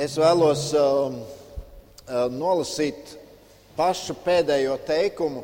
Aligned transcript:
es 0.00 0.14
vēlos 0.16 0.70
uh, 0.72 1.12
uh, 1.12 2.26
nolasīt 2.32 3.16
pašu 3.76 4.14
pēdējo 4.24 4.78
teikumu 4.88 5.42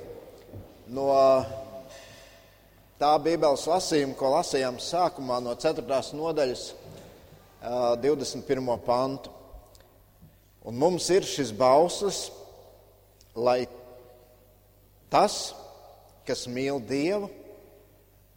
no 0.96 1.08
tā 2.96 3.10
Bībeles 3.20 3.66
lasījuma, 3.68 4.16
ko 4.16 4.30
lasījām 4.32 4.78
sākumā 4.80 5.42
no 5.44 5.52
4. 5.60 5.84
nodaļas, 6.16 6.62
uh, 6.72 7.92
21. 8.00 8.70
pantu. 8.86 9.34
Un 10.66 10.78
mums 10.80 11.10
ir 11.12 11.26
šis 11.28 11.52
bauslis, 11.54 12.22
lai 13.36 13.66
tas, 15.12 15.52
kas 16.26 16.46
mīl 16.48 16.80
Dievu, 16.80 17.28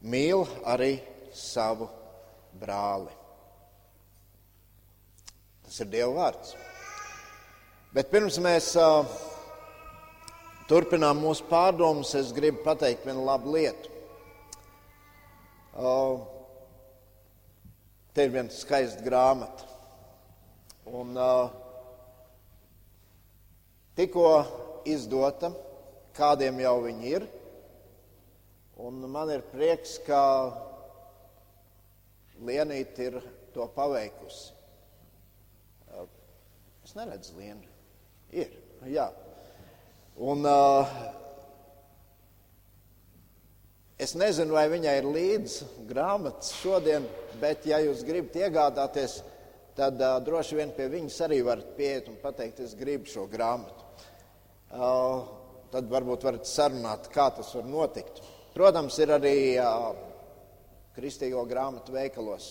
mīl 0.03 0.43
arī 0.67 0.97
savu 1.31 1.87
brāli. 2.59 3.18
Tas 5.69 5.83
ir 5.83 5.89
Dieva 5.91 6.09
vārds. 6.15 6.55
Bet 7.93 8.07
pirms 8.09 8.39
mēs 8.41 8.71
uh, 8.81 9.03
turpinām 10.65 11.21
mūsu 11.21 11.45
pārdomas, 11.45 12.15
es 12.17 12.31
gribu 12.33 12.63
pateikt 12.65 13.05
vienu 13.05 13.21
labu 13.27 13.53
lietu. 13.53 13.93
Uh, 15.77 16.25
te 18.17 18.25
ir 18.25 18.33
viena 18.33 18.49
skaista 18.49 19.05
grāmata. 19.05 19.69
Un 20.89 21.13
uh, 21.21 21.53
tikko 23.93 24.27
izdota, 24.89 25.53
kādiem 26.17 26.65
jau 26.65 26.77
viņi 26.89 27.17
ir. 27.19 27.31
Un 28.89 29.03
man 29.05 29.37
ir 29.37 29.45
prieks, 29.53 29.99
ka 30.01 30.21
Lienīte 32.41 33.11
ir 33.11 33.21
to 33.53 33.69
paveikusi. 33.77 34.57
Es 36.89 36.95
neredzu 36.97 37.35
lienu. 37.37 37.67
Ir. 38.33 38.49
Jā. 38.89 39.03
Un, 40.17 40.39
uh, 40.41 40.89
es 44.01 44.15
nezinu, 44.17 44.55
vai 44.57 44.63
viņai 44.71 44.95
ir 44.97 45.05
līdzi 45.05 45.67
grāmatas 45.91 46.55
šodien, 46.57 47.03
bet, 47.37 47.67
ja 47.69 47.77
jūs 47.83 48.01
gribat 48.07 48.39
iegādāties, 48.41 49.19
tad 49.77 50.01
uh, 50.01 50.15
droši 50.25 50.57
vien 50.57 50.73
pie 50.73 50.87
viņas 50.89 51.17
arī 51.27 51.37
varat 51.45 51.75
pieiet 51.77 52.09
un 52.09 52.15
pateikt, 52.23 52.63
es 52.65 52.73
gribu 52.79 53.05
šo 53.11 53.27
grāmatu. 53.29 53.85
Uh, 54.73 55.29
tad 55.69 55.93
varbūt 55.93 56.25
varat 56.25 56.49
sarunāt, 56.49 57.11
kā 57.13 57.27
tas 57.37 57.53
var 57.59 57.69
notikt. 57.69 58.23
Protams, 58.57 58.97
ir 58.97 59.13
arī 59.19 59.35
uh, 59.61 59.91
kristīgo 60.97 61.45
grāmatu 61.53 61.93
veikalos. 61.99 62.49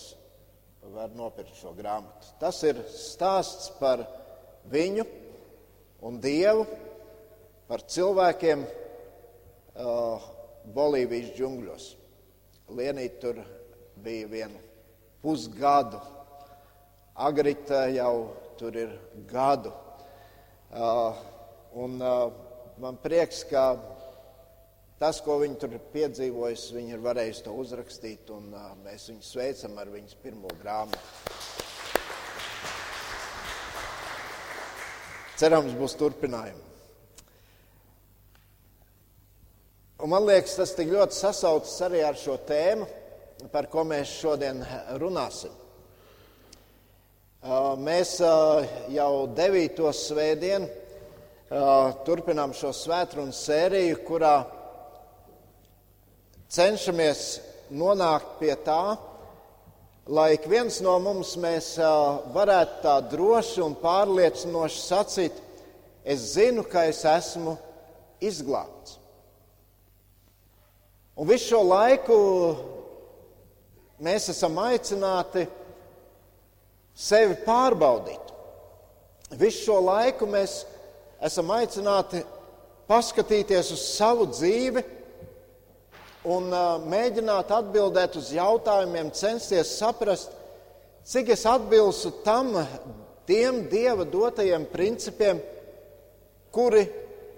Var 0.95 1.11
nopirkt 1.11 1.59
šo 1.59 1.75
grāmatu. 1.75 2.31
Tas 2.39 2.63
ir 2.63 2.79
stāsts 2.87 3.75
par 3.83 4.07
viņu 4.71 5.05
un 6.05 6.19
Dievu, 6.23 6.65
par 7.69 7.83
cilvēkiem 7.85 8.63
uh, 8.65 10.29
Bolīvijas 10.73 11.33
džungļos. 11.37 11.87
Lienīt 12.77 13.19
tur 13.21 13.41
bija 13.99 14.29
vienu 14.29 14.61
pusgadu, 15.23 15.99
Agrita 17.19 17.83
jau 17.91 18.31
tur 18.59 18.75
ir 18.79 18.93
gadu. 19.27 19.73
Uh, 20.71 21.17
un 21.75 21.97
uh, 21.99 22.29
man 22.79 22.99
prieks, 23.03 23.41
ka 23.49 23.73
tas, 25.01 25.19
ko 25.25 25.39
viņi 25.41 25.59
tur 25.59 25.75
ir 25.75 25.87
piedzīvojuši, 25.93 26.75
viņi 26.77 26.95
ir 26.95 27.03
varējuši 27.03 27.43
to 27.47 27.55
uzrakstīt, 27.59 28.31
un 28.31 28.53
uh, 28.53 28.71
mēs 28.85 29.09
viņus 29.11 29.33
sveicam 29.35 29.75
ar 29.83 29.91
viņas 29.91 30.21
pirmo 30.23 30.53
grāmatu. 30.61 31.58
Cerams, 35.39 35.71
būs 35.79 35.95
turpinājumi. 35.95 36.65
Un 39.99 40.11
man 40.11 40.25
liekas, 40.27 40.57
tas 40.59 40.73
tik 40.75 40.91
ļoti 40.91 41.15
sasaucas 41.15 41.77
arī 41.87 42.01
ar 42.07 42.15
šo 42.19 42.37
tēmu, 42.47 42.85
par 43.51 43.67
ko 43.71 43.85
mēs 43.87 44.11
šodien 44.19 44.61
runāsim. 44.99 45.51
Mēs 47.79 48.17
jau 48.91 49.11
devīto 49.35 49.91
svētdienu 49.95 50.67
turpinām 52.07 52.51
šo 52.55 52.73
svētkrunu 52.75 53.31
sēriju, 53.35 54.01
kurā 54.07 54.33
cenšamies 56.51 57.23
nonākt 57.79 58.35
pie 58.41 58.55
tā, 58.65 58.97
lai 60.09 60.33
ik 60.33 60.47
viens 60.49 60.79
no 60.81 60.95
mums 61.01 61.35
mēs 61.37 61.75
varētu 62.33 62.81
tā 62.81 62.95
droši 63.11 63.61
un 63.61 63.75
pārliecinoši 63.77 64.81
sacīt, 64.81 65.35
es 66.01 66.31
zinu, 66.33 66.63
ka 66.65 66.87
es 66.89 67.03
esmu 67.05 67.53
izglābts. 68.25 68.97
Un 71.19 71.29
visu 71.29 71.51
šo 71.51 71.61
laiku 71.67 72.17
mēs 74.01 74.31
esam 74.33 74.57
aicināti 74.63 75.45
sevi 76.95 77.37
pārbaudīt. 77.45 78.33
Visu 79.37 79.67
šo 79.67 79.77
laiku 79.83 80.25
mēs 80.31 80.63
esam 81.21 81.51
aicināti 81.53 82.23
paskatīties 82.89 83.75
uz 83.75 83.83
savu 83.91 84.25
dzīvi 84.31 84.81
un 86.27 86.49
mēģināt 86.89 87.51
atbildēt 87.55 88.17
uz 88.19 88.31
jautājumiem, 88.35 89.11
censties 89.15 89.77
saprast, 89.79 90.33
cik 91.07 91.31
es 91.35 91.45
atbilstu 91.47 92.11
tam, 92.25 92.51
tiem 93.29 93.63
dieva 93.71 94.03
dotajiem 94.03 94.65
principiem, 94.71 95.39
kuri 96.51 96.83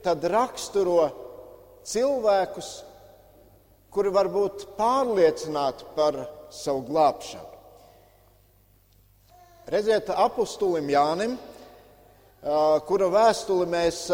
tad 0.02 0.24
raksturo 0.32 1.12
cilvēkus, 1.86 2.72
kuri 3.92 4.12
var 4.14 4.32
būt 4.32 4.66
pārliecināti 4.78 5.88
par 5.96 6.24
savu 6.52 6.86
glābšanu. 6.88 7.48
Redziet, 9.72 10.10
apustulim 10.10 10.90
Jānim, 10.90 11.36
kura 12.88 13.08
vēstuli 13.14 13.68
mēs 13.70 14.08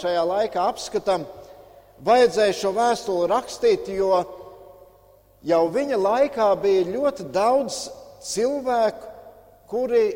šajā 0.00 0.24
laikā 0.26 0.64
apskatām, 0.72 1.22
vajadzēja 2.04 2.56
šo 2.56 2.72
vēstuli 2.76 3.28
rakstīt, 3.30 3.88
jo 3.94 4.12
jau 5.46 5.62
viņa 5.74 5.98
laikā 5.98 6.48
bija 6.62 6.86
ļoti 6.88 7.28
daudz 7.34 7.88
cilvēku, 8.28 9.14
kuri 9.68 10.06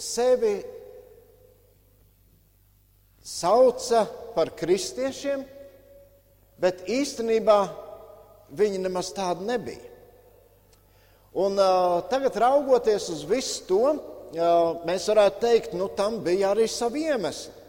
sevi 0.00 0.56
sauca 3.22 4.04
par 4.34 4.52
kristiešiem, 4.58 5.44
bet 6.62 6.84
īstenībā 6.90 7.58
viņi 8.52 8.82
nemaz 8.82 9.12
tādi 9.16 9.46
nebija. 9.48 9.88
Un, 11.32 11.56
uh, 11.56 12.02
tagad, 12.12 12.36
raugoties 12.36 13.06
uz 13.08 13.22
visu 13.24 13.62
to, 13.64 13.80
uh, 13.94 14.82
mēs 14.84 15.06
varētu 15.08 15.40
teikt, 15.40 15.76
nu, 15.78 15.88
tam 15.96 16.18
bija 16.24 16.50
arī 16.52 16.66
savi 16.68 17.06
iemesli. 17.08 17.61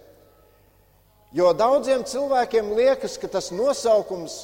Jo 1.33 1.49
daudziem 1.57 2.03
cilvēkiem 2.05 2.75
liekas, 2.77 3.15
ka 3.17 3.27
tas 3.27 3.49
nosaukums, 3.49 4.43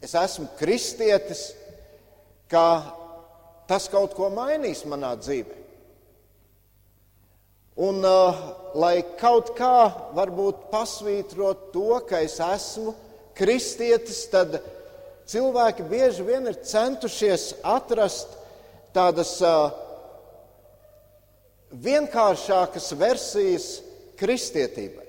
es 0.00 0.14
esmu 0.16 0.48
kristietis, 0.56 1.50
ka 2.48 2.64
tas 3.68 3.90
kaut 3.92 4.16
ko 4.16 4.30
mainīs 4.32 4.86
manā 4.88 5.12
dzīvē. 5.20 5.60
Un, 7.84 8.00
uh, 8.06 8.42
lai 8.78 9.02
kaut 9.18 9.50
kā 9.58 9.90
varbūt 10.14 10.68
pasvītrot 10.70 11.72
to, 11.74 11.98
ka 12.06 12.20
es 12.22 12.38
esmu 12.38 12.92
kristietis, 13.34 14.20
tad 14.30 14.60
cilvēki 15.26 15.88
bieži 15.90 16.22
vien 16.22 16.46
ir 16.46 16.60
centušies 16.62 17.48
atrast 17.66 18.36
tādas 18.94 19.40
uh, 19.42 19.74
vienkāršākas 21.74 22.92
versijas 22.94 23.68
kristietībai. 24.20 25.04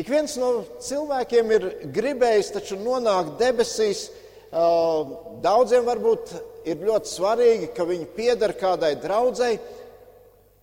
Ik 0.00 0.08
viens 0.08 0.36
no 0.38 0.62
cilvēkiem 0.80 1.50
ir 1.56 1.64
gribējis 1.92 2.52
taču 2.54 2.78
nonākt 2.78 3.34
debesīs. 3.40 4.06
Daudziem 4.50 5.84
varbūt 5.86 6.32
ir 6.70 6.84
ļoti 6.86 7.10
svarīgi, 7.10 7.70
ka 7.74 7.86
viņi 7.88 8.06
pieder 8.14 8.54
kādai 8.58 8.94
draudzēji, 9.02 9.58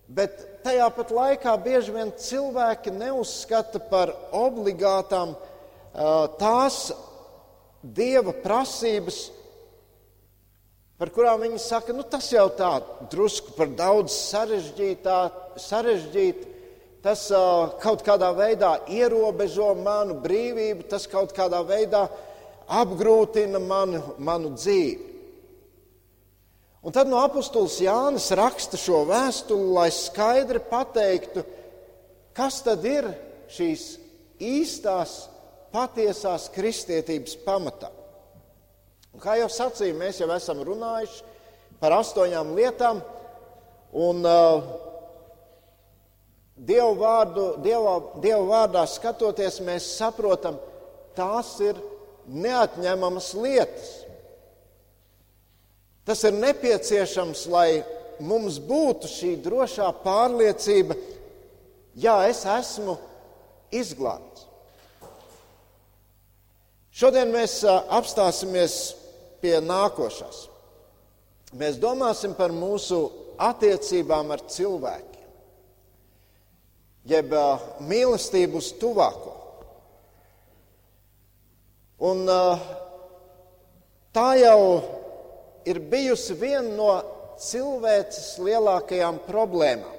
bet 0.08 0.40
tajā 0.64 0.88
pat 0.96 1.12
laikā 1.14 1.54
bieži 1.64 1.94
vien 1.94 2.12
cilvēki 2.16 2.92
neuzskata 2.96 3.80
par 3.90 4.12
obligātām 4.36 5.36
tās 6.40 6.88
dieva 7.82 8.34
prasības, 8.42 9.28
par 10.98 11.12
kurām 11.14 11.44
viņi 11.44 11.60
saka, 11.62 11.94
nu, 11.94 12.02
tas 12.02 12.26
jau 12.32 12.48
tā 12.58 12.72
drusku 13.12 13.54
par 13.56 13.70
daudz 13.78 14.16
sarežģīt. 15.62 16.46
Tas 17.02 17.28
kaut 17.82 18.02
kādā 18.06 18.32
veidā 18.34 18.72
ierobežo 18.90 19.70
manu 19.78 20.16
brīvību, 20.22 20.88
tas 20.90 21.06
kaut 21.10 21.30
kādā 21.36 21.60
veidā 21.66 22.08
apgrūtina 22.68 23.60
manu, 23.62 24.02
manu 24.18 24.50
dzīvi. 24.56 25.06
Un 26.82 26.94
tad 26.94 27.10
no 27.10 27.18
apustulis 27.22 27.80
Jānis 27.82 28.28
raksta 28.38 28.78
šo 28.78 29.02
vēstuli, 29.08 29.70
lai 29.74 29.88
skaidri 29.94 30.60
pateiktu, 30.70 31.42
kas 32.36 32.60
tad 32.66 32.84
ir 32.86 33.08
šīs 33.50 33.86
īstās, 34.38 35.24
patiesās 35.74 36.46
kristietības 36.54 37.34
pamatā. 37.44 37.90
Un 39.12 39.20
kā 39.20 39.34
jau 39.40 39.48
sacīju, 39.50 39.96
mēs 39.98 40.20
jau 40.22 40.28
esam 40.32 40.62
runājuši 40.64 41.24
par 41.80 41.96
astoņām 41.98 42.54
lietām, 42.56 43.02
un 43.92 44.22
uh, 44.24 44.70
Dievu, 46.58 46.94
vārdu, 46.98 47.44
Dieva, 47.62 47.98
Dievu 48.22 48.48
vārdā 48.50 48.82
skatoties, 48.90 49.60
mēs 49.62 49.86
saprotam, 49.98 50.58
tās 51.14 51.52
ir 51.62 51.78
neatņemamas 52.26 53.30
lietas. 53.38 53.92
Tas 56.08 56.24
ir 56.24 56.34
nepieciešams, 56.40 57.44
lai 57.52 57.84
mums 58.24 58.58
būtu 58.64 59.10
šī 59.10 59.34
drošā 59.44 59.90
pārliecība, 60.02 60.96
jā, 61.94 62.16
es 62.30 62.42
esmu 62.48 62.96
izglābts. 63.74 64.46
Šodien 66.98 67.30
mēs 67.30 67.60
apstāsimies 67.68 68.78
pie 69.42 69.58
nākošās. 69.62 70.48
Mēs 71.54 71.78
domāsim 71.80 72.34
par 72.34 72.50
mūsu 72.52 73.04
attiecībām 73.38 74.32
ar 74.34 74.42
cilvēkiem, 74.50 75.17
jeb 77.06 77.34
mīlestību 77.84 78.58
uz 78.62 78.72
tuvāko. 78.80 79.34
Un 81.98 82.24
tā 84.14 84.28
jau 84.38 84.60
ir 85.68 85.80
bijusi 85.90 86.36
viena 86.38 86.70
no 86.70 86.92
cilvēces 87.42 88.38
lielākajām 88.42 89.20
problēmām, 89.26 89.94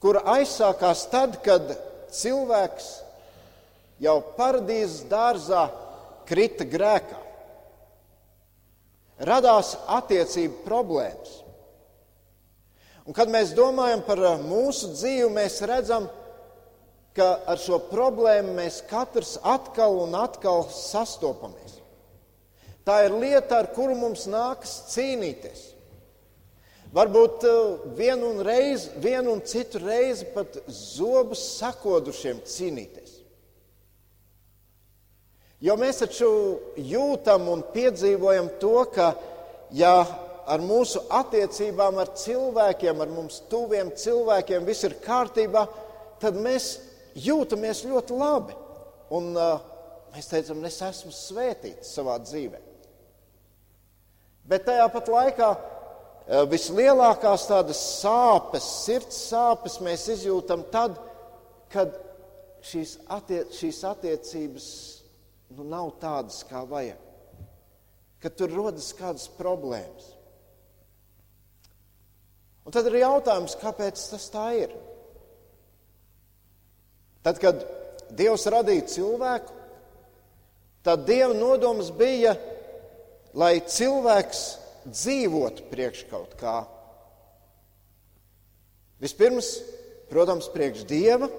kura 0.00 0.24
aizsākās 0.36 1.06
tad, 1.12 1.38
kad 1.44 1.72
cilvēks 2.12 2.90
jau 4.00 4.16
paradīzes 4.36 5.04
dārzā 5.10 5.68
krita 6.28 6.64
grēkā. 6.68 7.18
Radās 9.28 9.74
attiecību 9.98 10.62
problēmas. 10.64 11.32
Un, 13.10 13.14
kad 13.18 13.26
mēs 13.26 13.50
domājam 13.58 14.04
par 14.06 14.20
mūsu 14.38 14.92
dzīvi, 14.94 15.32
mēs 15.34 15.56
redzam, 15.66 16.04
ka 17.18 17.40
ar 17.50 17.58
šo 17.58 17.80
problēmu 17.88 18.52
mēs 18.54 18.76
katrs 18.86 19.32
atkal 19.42 19.96
un 20.04 20.14
atkal 20.14 20.62
sastopamies. 20.70 21.80
Tā 22.86 23.00
ir 23.08 23.16
lieta, 23.18 23.58
ar 23.58 23.72
kuru 23.74 23.96
mums 23.98 24.28
nākas 24.30 24.76
cīnīties. 24.92 25.64
Varbūt 26.94 27.48
uh, 27.50 27.82
vienu 27.98 28.30
un, 28.30 28.40
reizi, 28.46 28.94
vienu 29.02 29.34
un 29.34 29.42
citu 29.42 29.82
reizi 29.82 30.30
pat 30.30 30.60
zobus 30.70 31.42
sakodušiem 31.58 32.44
cīnīties. 32.46 33.18
Jo 35.66 35.74
mēs 35.82 35.98
taču 36.06 36.30
jūtam 36.78 37.50
un 37.50 37.66
piedzīvojam 37.74 38.54
to, 38.62 38.76
ka 38.94 39.16
ja 39.74 39.96
ar 40.50 40.62
mūsu 40.64 41.02
attiecībām 41.14 42.00
ar 42.02 42.12
cilvēkiem, 42.18 43.02
ar 43.02 43.12
mums 43.12 43.40
tuviem 43.50 43.92
cilvēkiem 43.96 44.66
viss 44.66 44.86
ir 44.88 44.96
kārtībā, 45.04 45.66
tad 46.22 46.38
mēs 46.38 46.72
jūtamies 47.14 47.84
ļoti 47.86 48.18
labi. 48.18 48.56
Un 49.14 49.32
uh, 49.34 49.62
mēs 50.14 50.30
teicam, 50.30 50.62
es 50.66 50.80
esmu 50.86 51.12
svētīts 51.14 51.94
savā 51.96 52.18
dzīvēm. 52.22 52.66
Bet 54.50 54.64
tajā 54.66 54.86
pat 54.90 55.08
laikā 55.12 55.48
e, 55.54 56.38
vislielākās 56.50 57.44
tādas 57.46 57.80
sāpes, 58.00 58.66
sirds 58.86 59.18
sāpes 59.28 59.76
mēs 59.84 60.08
izjūtam 60.16 60.64
tad, 60.72 60.96
kad 61.70 61.94
šīs, 62.66 62.96
attie 63.14 63.44
šīs 63.54 63.82
attiecības 63.92 64.66
nu, 65.54 65.66
nav 65.70 65.92
tādas, 66.02 66.40
kā 66.48 66.64
vajag. 66.66 66.98
Kad 68.20 68.36
tur 68.36 68.50
rodas 68.52 68.90
kādas 68.96 69.28
problēmas. 69.38 70.10
Un 72.66 72.74
tad 72.74 72.86
ir 72.90 73.00
jautājums, 73.00 73.56
kāpēc 73.60 74.02
tas 74.12 74.28
tā 74.32 74.46
ir? 74.58 74.74
Tad, 77.24 77.40
kad 77.40 77.64
Dievs 78.16 78.46
radīja 78.50 78.86
cilvēku, 78.90 79.54
tad 80.84 81.04
Dieva 81.08 81.34
nodoms 81.36 81.92
bija 81.94 82.34
lai 83.36 83.60
cilvēks 83.62 84.42
dzīvotu 84.90 85.66
priekš 85.70 86.04
kaut 86.10 86.34
kā. 86.40 86.62
Vispirms, 89.00 89.54
protams, 90.10 90.50
priekš 90.52 90.84
dieva, 90.88 91.30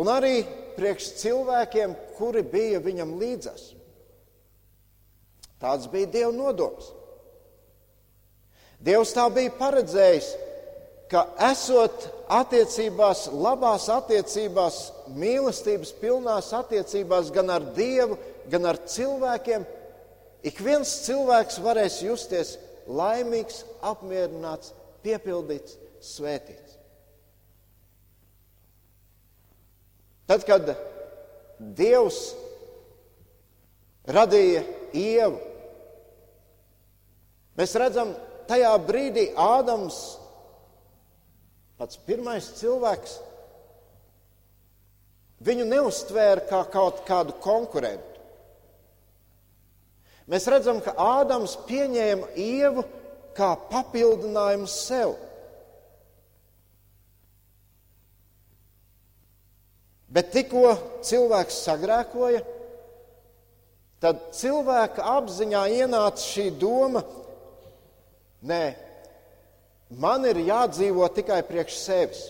un 0.00 0.10
arī 0.10 0.44
priekš 0.78 1.10
cilvēkiem, 1.20 1.96
kuri 2.16 2.44
bija 2.46 2.80
viņam 2.84 3.16
līdzās. 3.20 3.72
Tāds 5.60 5.88
bija 5.92 6.10
Dieva 6.12 6.32
nodoms. 6.32 6.92
Dievs 8.84 9.14
tā 9.16 9.24
bija 9.32 9.52
paredzējis, 9.58 10.26
ka 11.08 11.26
esot 11.50 12.08
attiecībās, 12.32 13.28
labās 13.32 13.86
attiecībās, 13.92 14.80
mīlestības 15.16 15.94
pilnās 16.00 16.50
attiecībās 16.56 17.30
gan 17.32 17.52
ar 17.54 17.64
Dievu, 17.76 18.18
gan 18.52 18.68
ar 18.68 18.80
cilvēkiem, 18.88 19.64
Ik 20.44 20.60
viens 20.60 20.90
cilvēks 21.06 21.56
varēs 21.64 22.02
justies 22.04 22.54
laimīgs, 22.84 23.62
apmierināts, 23.80 24.74
piepildīts, 25.04 25.78
svētīts. 26.04 26.76
Tad, 30.28 30.44
kad 30.44 30.68
Dievs 31.78 32.18
radīja 34.04 34.64
ievu, 34.96 35.40
mēs 37.56 37.74
redzam, 37.80 38.12
tajā 38.48 38.72
brīdī 38.86 39.28
Ādams, 39.38 39.98
pats 41.78 41.98
pirmais 42.06 42.46
cilvēks, 42.58 43.18
viņu 45.44 45.66
neuztvēra 45.68 46.44
kā 46.48 46.62
kaut 46.72 47.02
kādu 47.08 47.36
konkurentu. 47.44 48.14
Mēs 50.30 50.46
redzam, 50.48 50.80
ka 50.80 50.94
Ādams 50.96 51.58
pieņēma 51.68 52.30
ievu 52.40 52.86
kā 53.36 53.52
papildinājumu 53.68 54.68
sev. 54.70 55.18
Bet 60.14 60.30
tikko 60.30 60.76
cilvēks 61.04 61.58
sagrēkoja, 61.66 62.44
tad 64.00 64.20
cilvēka 64.36 65.04
apziņā 65.16 65.64
ienāca 65.80 66.22
šī 66.22 66.46
doma, 66.60 67.02
nē, 68.44 68.64
man 70.00 70.26
ir 70.28 70.42
jādzīvo 70.44 71.08
tikai 71.16 71.40
priekš 71.48 71.78
sevis. 71.80 72.26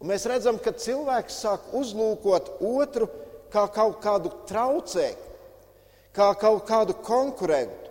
Un 0.00 0.10
mēs 0.10 0.26
redzam, 0.28 0.58
ka 0.60 0.74
cilvēks 0.76 1.36
sāk 1.44 1.70
uzlūkot 1.76 2.56
otru 2.64 3.08
kā 3.52 3.68
kaut 3.72 4.00
kādu 4.04 4.32
traucēkli 4.48 5.24
kā 6.14 6.30
kaut 6.38 6.66
kādu 6.68 6.94
konkurentu. 7.02 7.90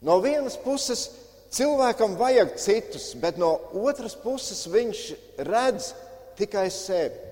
No 0.00 0.16
vienas 0.24 0.56
puses 0.56 1.10
cilvēkam 1.52 2.16
vajag 2.16 2.54
citus, 2.60 3.10
bet 3.20 3.36
no 3.40 3.58
otras 3.76 4.16
puses 4.16 4.64
viņš 4.70 5.02
redz 5.44 5.90
tikai 6.40 6.70
sevi. 6.72 7.28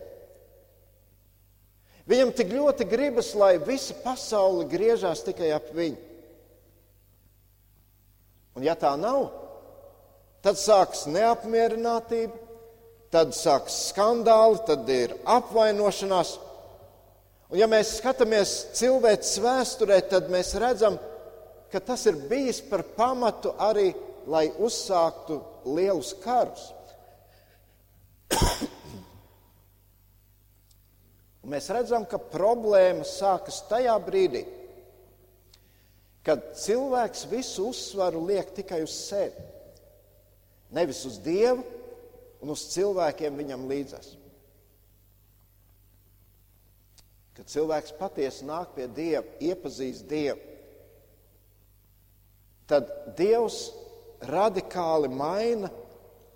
Viņam 2.09 2.33
tik 2.37 2.52
ļoti 2.52 2.85
gribas, 2.88 3.35
lai 3.37 3.57
visa 3.61 3.97
pasaule 4.04 4.64
griežās 4.68 5.25
tikai 5.25 5.50
ap 5.52 5.68
viņu. 5.76 5.97
Un 8.59 8.65
ja 8.67 8.73
tā 8.75 8.91
nav, 8.99 9.29
tad 10.43 10.59
sāks 10.59 11.05
neapmierinātība, 11.07 12.35
tad 13.15 13.31
sāks 13.38 13.77
skandāli, 13.93 14.59
tad 14.67 14.88
ir 14.91 15.15
apvainošanās. 15.31 16.33
Un, 17.53 17.55
ja 17.61 17.69
mēs 17.71 17.93
skatāmies 18.00 18.75
cilvēces 18.75 19.38
vēsturē, 19.45 20.00
tad 20.11 20.27
mēs 20.35 20.50
redzam, 20.59 20.99
ka 21.71 21.79
tas 21.79 22.03
ir 22.11 22.19
bijis 22.27 22.59
par 22.67 22.83
pamatu 22.99 23.55
arī, 23.62 23.95
lai 24.27 24.50
uzsāktu 24.50 25.38
lielus 25.79 26.11
karus. 26.25 26.75
Un 31.47 31.55
mēs 31.55 31.71
redzam, 31.79 32.03
ka 32.11 32.19
problēma 32.19 33.07
sākas 33.07 33.62
tajā 33.71 33.95
brīdī, 34.03 34.58
kad 36.29 36.45
cilvēks 36.61 37.25
visu 37.31 37.71
uzsvaru 37.73 38.21
liek 38.29 38.53
tikai 38.53 38.83
uz 38.85 38.93
sevi, 38.93 39.49
nevis 40.77 41.01
uz 41.09 41.17
Dievu 41.25 41.65
un 42.45 42.53
uz 42.53 42.69
cilvēkiem 42.75 43.41
viņam 43.41 43.65
līdzās. 43.71 44.19
kad 47.39 47.47
cilvēks 47.47 47.93
patiesi 47.95 48.47
nāk 48.49 48.73
pie 48.75 48.89
Dieva, 48.91 49.23
iepazīst 49.39 50.09
Dievu, 50.11 50.41
tad 52.67 52.91
Dievs 53.17 53.69
radikāli 54.27 55.07
maina 55.13 55.71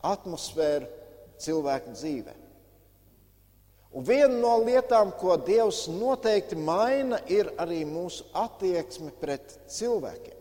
atmosfēru 0.07 0.87
cilvēka 1.43 1.97
dzīvē. 1.97 2.37
Un 3.93 4.05
viena 4.09 4.33
no 4.33 4.55
lietām, 4.65 5.11
ko 5.21 5.37
Dievs 5.37 5.85
noteikti 5.93 6.57
maina, 6.57 7.19
ir 7.29 7.51
arī 7.61 7.83
mūsu 7.85 8.25
attieksme 8.33 9.13
pret 9.21 9.59
cilvēkiem. 9.69 10.39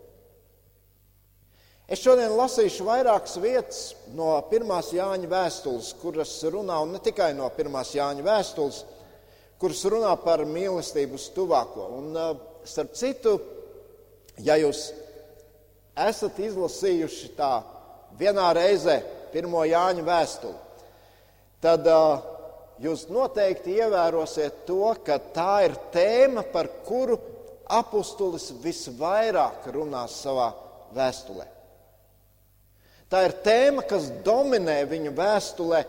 Es 1.92 2.00
šodien 2.00 2.32
lasīšu 2.32 2.86
vairākas 2.88 3.36
vietas 3.44 3.80
no 4.16 4.38
pirmās 4.48 4.94
Jāņa 4.96 5.28
vēstules, 5.28 5.90
kuras 6.00 6.38
runā, 6.48 6.78
un 6.80 6.96
ne 6.96 7.02
tikai 7.04 7.34
no 7.36 7.50
pirmās 7.52 7.92
Jāņa 7.98 8.24
vēstules, 8.24 8.78
kuras 9.60 9.84
runā 9.92 10.14
par 10.24 10.46
mīlestību 10.48 11.20
uz 11.20 11.28
tuvāko. 11.36 11.90
Un, 11.98 12.16
starp 12.64 12.96
citu, 12.96 13.36
ja 14.40 14.56
jūs 14.62 14.86
esat 16.00 16.40
izlasījuši 16.40 17.34
tā 17.36 17.58
vienā 18.16 18.48
reizē 18.56 19.02
pirmo 19.36 19.68
Jāņa 19.68 20.08
vēstuli, 20.08 20.56
tad 21.60 21.92
uh, 21.92 22.31
jūs 22.82 23.08
noteikti 23.12 23.78
ievērosiet 23.78 24.64
to, 24.68 24.94
ka 25.06 25.20
tā 25.34 25.54
ir 25.68 25.78
tēma, 25.94 26.44
par 26.54 26.70
kuru 26.88 27.18
apustulis 27.72 28.50
visvairāk 28.64 29.70
runās 29.76 30.18
savā 30.24 30.52
vēstulē. 30.96 31.48
Tā 33.12 33.26
ir 33.28 33.36
tēma, 33.44 33.84
kas 33.88 34.08
dominē 34.24 34.82
viņa 34.88 35.12
vēstulē, 35.16 35.82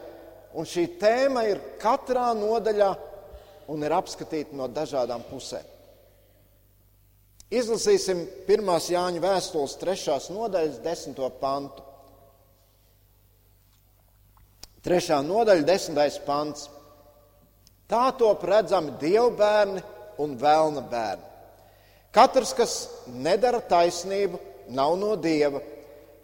un 0.58 0.66
šī 0.68 0.88
tēma 1.00 1.46
ir 1.49 1.61
katrā 1.80 2.32
nodaļā 2.34 2.90
un 3.72 3.87
ir 3.87 3.94
apskatīta 3.94 4.56
no 4.58 4.66
dažādām 4.68 5.22
pusēm. 5.30 5.68
Izlasīsim 7.52 8.25
1. 8.49 8.70
Jāņa 8.94 9.20
vēstules 9.20 9.76
3. 9.80 10.18
nodaļas 10.32 10.78
10. 10.82 11.18
pantu. 11.40 11.84
3. 14.82 15.18
nodaļa, 15.28 15.66
10. 15.68 16.22
pants. 16.26 16.70
Tā 17.92 18.06
top 18.16 18.46
redzami 18.49 18.94
dievu 19.00 19.34
bērni 19.37 19.82
un 20.25 20.32
vēlna 20.40 20.80
bērni. 20.88 21.28
Katrs, 22.12 22.54
kas 22.56 22.75
nedara 23.12 23.61
taisnību, 23.68 24.40
nav 24.72 24.96
no 25.00 25.12
dieva. 25.20 25.61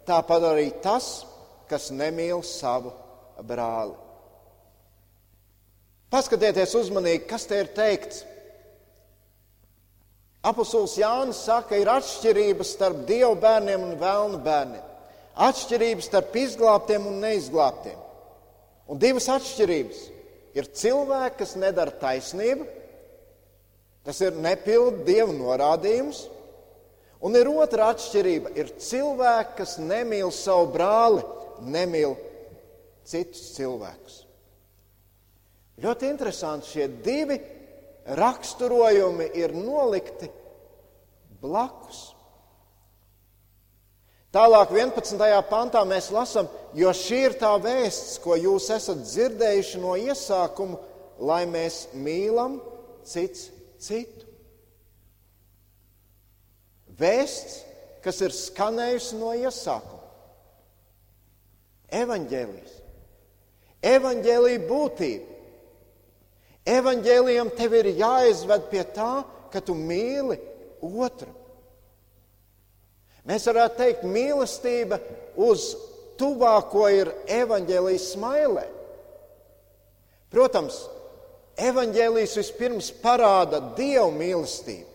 Tāpat 0.09 0.47
arī 0.49 0.69
tas, 0.81 1.27
kas 1.69 1.91
nemīl 1.93 2.41
savu 2.45 2.93
brāli. 3.45 3.93
Paskatieties 6.09 6.73
uzmanīgi, 6.73 7.27
kas 7.29 7.45
te 7.45 7.61
ir 7.61 7.69
teikts. 7.77 8.23
Apostols 10.49 10.95
Jānis 10.97 11.43
saka, 11.45 11.77
ir 11.77 11.89
atšķirības 11.91 12.73
starp 12.77 13.03
dievu 13.05 13.35
bērniem 13.41 13.83
un 13.91 13.97
vēlnu 13.99 14.39
bērniem. 14.41 14.85
Atšķirības 15.37 16.07
starp 16.09 16.37
izglābtiem 16.41 17.05
un 17.11 17.19
neizglābtiem. 17.21 17.99
Un 18.89 18.97
divas 18.97 19.29
atšķirības 19.29 20.07
ir 20.57 20.69
cilvēki, 20.73 21.37
kas 21.41 21.55
nedara 21.59 21.93
taisnību, 22.01 22.67
tas 24.05 24.21
ir 24.25 24.37
nepildu 24.39 25.03
dievu 25.07 25.35
norādījums, 25.37 26.23
un 27.21 27.35
ir 27.35 27.51
otra 27.51 27.91
atšķirība- 27.93 28.55
ir 28.61 28.73
cilvēki, 28.79 29.55
kas 29.59 29.77
nemīl 29.77 30.31
savu 30.31 30.71
brāli, 30.73 31.23
nemīl 31.61 32.17
citus 33.05 33.53
cilvēkus. 33.57 34.25
Ļoti 35.79 36.09
interesanti 36.11 36.67
šie 36.67 36.87
divi 37.03 37.39
raksturojumi 38.19 39.29
ir 39.37 39.53
nolikti 39.55 40.29
blakus. 41.41 42.15
Tālāk, 44.29 44.75
11. 44.77 45.17
pantā 45.49 45.81
mēs 45.89 46.11
lasām, 46.13 46.49
jo 46.77 46.91
šī 46.93 47.23
ir 47.31 47.37
tā 47.41 47.49
vēsts, 47.61 48.19
ko 48.21 48.37
jūs 48.37 48.67
esat 48.75 49.01
dzirdējuši 49.01 49.81
no 49.81 49.95
iesākuma, 49.97 50.77
lai 51.17 51.43
mēs 51.49 51.87
mīlam 51.97 52.59
cits 53.09 53.47
citu. 53.81 54.27
Vēsts, 56.99 57.63
kas 58.03 58.21
ir 58.21 58.35
skanējusi 58.35 59.17
no 59.17 59.33
iesākuma. 59.33 59.97
Evangelijas. 61.89 62.75
Evangelija 63.81 64.61
būtība. 64.67 65.39
Evanģēlijam 66.69 67.49
tev 67.57 67.73
ir 67.79 67.93
jāizved 67.97 68.67
pie 68.69 68.83
tā, 68.93 69.23
ka 69.49 69.61
tu 69.63 69.73
mīli 69.73 70.37
otru. 70.85 71.31
Mēs 73.27 73.47
varētu 73.49 73.79
teikt, 73.79 74.05
mīlestība 74.07 74.99
uz 75.39 75.73
tuvāko 76.19 76.87
ir 76.93 77.11
evaņģēlijas 77.31 78.11
smailē. 78.13 78.65
Protams, 80.29 80.83
evaņģēlijas 81.59 82.37
vispirms 82.39 82.91
parāda 83.03 83.61
dievu 83.77 84.11
mīlestību. 84.15 84.87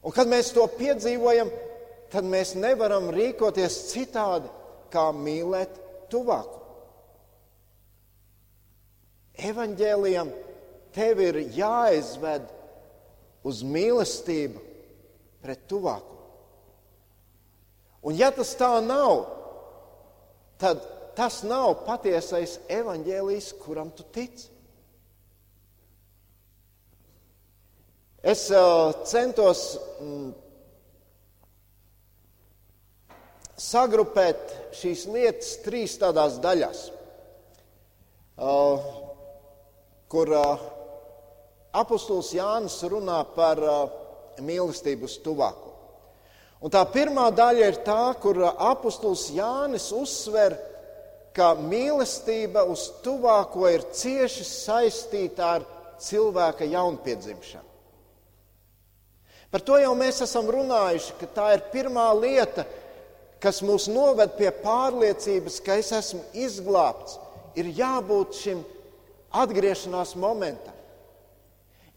Un 0.00 0.14
kad 0.16 0.30
mēs 0.30 0.52
to 0.56 0.64
piedzīvojam, 0.78 1.50
tad 2.12 2.24
mēs 2.26 2.54
nevaram 2.56 3.10
rīkoties 3.12 3.76
citādi, 3.90 4.48
kā 4.90 5.10
mīlēt 5.14 5.76
tuvāko. 6.10 6.56
Evanģēlijam 9.40 10.32
tev 10.92 11.20
ir 11.22 11.38
jāizved 11.54 12.48
uz 13.46 13.62
mīlestību 13.64 14.69
pret 15.42 15.66
tuvāko. 15.70 16.16
Un 18.06 18.16
ja 18.16 18.30
tas 18.32 18.54
tā 18.56 18.70
nav, 18.84 19.26
tad 20.60 20.80
tas 21.16 21.42
nav 21.44 21.82
patiesais 21.84 22.58
evaņģēlijs, 22.72 23.52
kuram 23.60 23.90
tu 23.92 24.06
tici. 24.14 24.48
Es 28.20 28.46
uh, 28.52 28.92
centos 29.08 29.62
mm, 30.00 30.32
sagrupēt 33.56 34.56
šīs 34.76 35.06
lietas 35.08 35.54
trīs 35.64 35.96
tādās 36.00 36.36
daļās, 36.44 36.82
uh, 38.40 38.90
kur 40.12 40.34
uh, 40.36 40.68
apustulis 41.80 42.34
Jānis 42.36 42.76
runā 42.92 43.22
par 43.36 43.64
uh, 43.64 43.99
mīlestību 44.44 45.08
uz 45.08 45.16
tuvāko. 45.24 45.70
Un 46.60 46.72
tā 46.72 46.82
pirmā 46.92 47.30
daļa 47.32 47.70
ir 47.70 47.78
tā, 47.86 48.12
kur 48.20 48.42
apustulis 48.50 49.30
Jānis 49.32 49.88
uzsver, 49.96 50.58
ka 51.32 51.54
mīlestība 51.56 52.66
uz 52.68 52.88
tuvāko 53.04 53.68
ir 53.70 53.86
cieši 53.96 54.44
saistīta 54.44 55.54
ar 55.56 55.66
cilvēka 56.00 56.68
jaunpiedzimšanu. 56.68 57.68
Par 59.50 59.64
to 59.66 59.80
jau 59.82 59.94
mēs 59.98 60.20
esam 60.22 60.46
runājuši, 60.46 61.16
ka 61.18 61.28
tā 61.34 61.46
ir 61.56 61.64
pirmā 61.72 62.06
lieta, 62.14 62.66
kas 63.42 63.62
mūs 63.66 63.88
noved 63.90 64.36
pie 64.38 64.50
pārliecības, 64.62 65.56
ka 65.64 65.78
es 65.80 65.90
esmu 65.96 66.20
izglābts. 66.38 67.16
Ir 67.58 67.72
jābūt 67.74 68.36
šim 68.38 68.60
atgriešanās 69.34 70.14
momentam. 70.20 70.69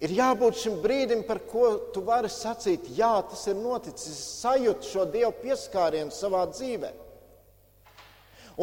Ir 0.03 0.12
jābūt 0.17 0.60
šim 0.60 0.81
brīdim, 0.83 1.22
par 1.24 1.39
ko 1.48 1.69
tu 1.95 2.01
vari 2.03 2.27
sacīt, 2.31 2.89
jā, 2.98 3.13
tas 3.29 3.45
ir 3.48 3.55
noticis, 3.55 4.10
es 4.12 4.41
sajūtu 4.43 4.89
šo 4.89 5.05
Dievu 5.13 5.31
pieskārienu 5.39 6.12
savā 6.12 6.43
dzīvē. 6.51 6.91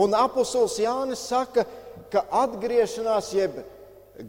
Un 0.04 0.14
apustulis 0.14 0.76
Jānis 0.82 1.22
saka, 1.30 1.64
ka 2.12 2.26
atgriešanās, 2.42 3.32
jeb 3.34 3.56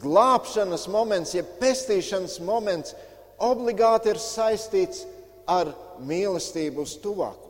glābšanas 0.02 0.88
moments, 0.88 1.36
jeb 1.36 1.52
pestīšanas 1.60 2.40
moments 2.48 2.96
obligāti 3.42 4.14
ir 4.14 4.22
saistīts 4.22 5.04
ar 5.50 5.74
mīlestību 6.08 6.86
uz 6.86 6.96
tuvāko. 7.04 7.50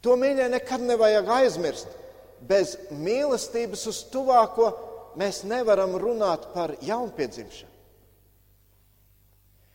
To 0.00 0.16
mīļai 0.16 0.48
nekad 0.54 0.80
nevajag 0.88 1.28
aizmirst. 1.36 1.98
Bez 2.40 2.78
mīlestības 2.96 3.82
uz 3.90 3.98
tuvāko 4.08 4.70
mēs 5.18 5.42
nevaram 5.48 5.96
runāt 5.98 6.50
par 6.54 6.76
jaunpiedzimšanu. 6.84 7.70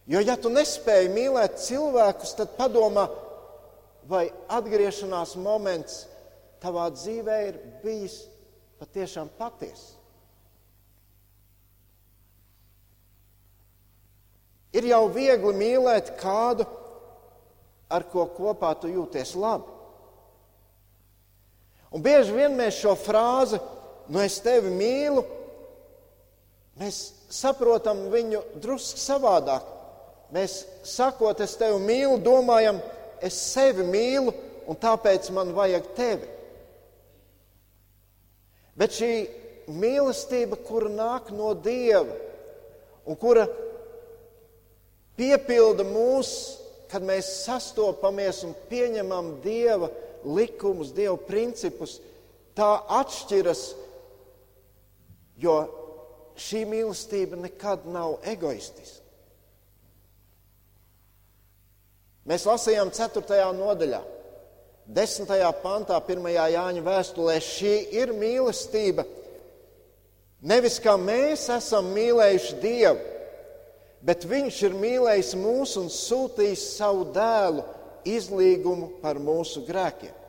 Jo, 0.05 0.21
ja 0.21 0.35
tu 0.37 0.51
nespēji 0.53 1.09
mīlēt 1.09 1.57
cilvēkus, 1.65 2.35
tad 2.37 2.53
padomā, 2.59 3.07
vai 4.05 4.27
atgriešanās 4.53 5.33
moments 5.41 6.03
tavā 6.61 6.91
dzīvē 6.93 7.37
ir 7.47 7.57
bijis 7.81 8.19
patiešām 8.77 9.31
patiess. 9.39 9.95
Ir 14.75 14.85
jau 14.91 15.05
viegli 15.09 15.55
mīlēt 15.55 16.13
kādu, 16.19 16.67
ar 17.89 18.05
ko 18.11 18.27
kopā 18.35 18.75
tu 18.77 18.91
jūties 18.91 19.33
labi. 19.39 19.71
Un 21.95 22.03
bieži 22.03 22.35
vien 22.35 22.57
mēs 22.57 22.81
šo 22.81 22.91
frāzi 22.99 23.57
nu 24.09 24.21
es 24.21 24.39
tevi 24.43 24.71
mīlu, 24.73 25.23
Mēs 26.75 27.13
saprotam 27.31 28.09
viņu 28.11 28.41
drusku 28.59 28.99
savādāk. 28.99 29.63
Mēs 30.35 30.57
sakot, 30.83 31.39
es 31.39 31.55
tevi 31.55 31.79
mīlu, 31.79 32.17
domājam, 32.23 32.81
es 33.23 33.37
sevi 33.53 33.85
mīlu, 33.87 34.33
un 34.67 34.79
tāpēc 34.81 35.29
man 35.31 35.53
vajag 35.55 35.87
tevi. 35.95 36.27
Bet 38.75 38.97
šī 38.97 39.11
mīlestība, 39.71 40.59
kura 40.67 40.91
nāk 40.91 41.31
no 41.31 41.53
Dieva 41.55 42.17
un 43.07 43.15
kura 43.15 43.45
piepilda 45.15 45.85
mūs, 45.87 46.33
kad 46.91 47.05
mēs 47.07 47.29
sastopamies 47.45 48.43
un 48.43 48.51
pieņemam 48.67 49.37
Dieva 49.45 49.87
likumus, 50.27 50.91
Dieva 50.91 51.15
principus, 51.23 52.01
tā 52.57 52.73
atšķiras, 52.99 53.63
jo 55.41 55.55
šī 56.39 56.65
mīlestība 56.69 57.39
nekad 57.39 57.87
nav 57.91 58.19
egoistiska. 58.27 59.03
Mēs 62.25 62.45
lasījām 62.49 62.89
4. 62.89 63.37
nodaļā, 63.53 63.99
10. 64.89 65.29
pantā, 65.61 65.99
1. 66.01 66.25
Jāņa 66.53 66.81
vēstulē. 66.85 67.35
Šī 67.41 67.75
ir 68.01 68.13
mīlestība. 68.17 69.05
Nevis 70.45 70.79
kā 70.81 70.93
mēs 70.97 71.47
esam 71.53 71.87
mīlējuši 71.93 72.57
Dievu, 72.61 73.13
bet 74.05 74.25
Viņš 74.29 74.59
ir 74.67 74.77
mīlējis 74.77 75.31
mūs 75.41 75.77
un 75.81 75.89
sūtījis 75.89 76.65
savu 76.77 77.07
dēlu 77.13 77.63
izlīgumu 78.05 78.91
par 79.01 79.17
mūsu 79.21 79.63
grēkiem. 79.65 80.24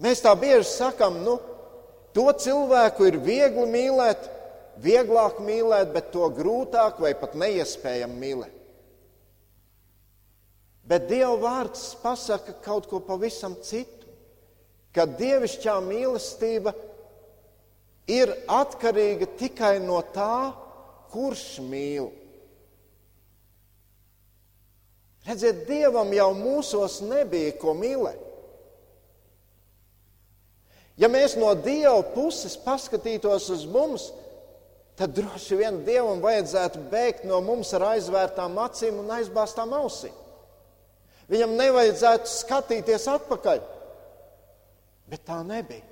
Mēs 0.00 0.22
tā 0.24 0.32
bieži 0.38 0.64
sakam, 0.68 1.18
nu, 1.24 1.36
to 2.16 2.30
cilvēku 2.32 3.10
ir 3.10 3.18
viegli 3.20 3.66
mīlēt, 3.68 4.28
vieglāk 4.80 5.42
mīlēt, 5.44 5.92
bet 5.92 6.08
to 6.14 6.28
grūtāk 6.32 7.02
vai 7.02 7.12
pat 7.18 7.36
neiespējami 7.36 8.16
mīlēt. 8.22 8.56
Bet 10.90 11.06
Dieva 11.06 11.36
vārds 11.38 11.92
pasaka 12.02 12.56
kaut 12.64 12.88
ko 12.90 12.98
pavisam 13.04 13.54
citu, 13.62 14.08
ka 14.90 15.04
dievišķā 15.06 15.76
mīlestība 15.84 16.72
ir 18.10 18.32
atkarīga 18.50 19.28
tikai 19.38 19.76
no 19.84 20.00
tā, 20.14 20.50
kurš 21.12 21.60
mīl. 21.62 22.08
Redziet, 25.28 25.62
Dievam 25.68 26.10
jau 26.16 26.32
mūsos 26.34 26.98
nebija 27.04 27.52
ko 27.60 27.76
mīlēt. 27.76 28.29
Ja 31.00 31.08
mēs 31.08 31.36
no 31.40 31.54
Dieva 31.56 32.02
puses 32.12 32.58
paskatītos 32.60 33.48
uz 33.54 33.64
mums, 33.64 34.10
tad 34.98 35.14
droši 35.16 35.56
vien 35.62 35.80
Dievam 35.86 36.20
vajadzētu 36.20 36.82
bēgt 36.92 37.24
no 37.28 37.40
mums 37.44 37.72
ar 37.76 37.86
aizvērtām 37.94 38.58
acīm 38.60 39.00
un 39.00 39.14
aizbāztām 39.16 39.72
ausīm. 39.78 40.16
Viņam 41.30 41.54
nevajadzētu 41.56 42.28
skatīties 42.28 43.06
atpakaļ. 43.08 43.62
Bet 45.10 45.24
tā 45.26 45.40
nebija. 45.46 45.86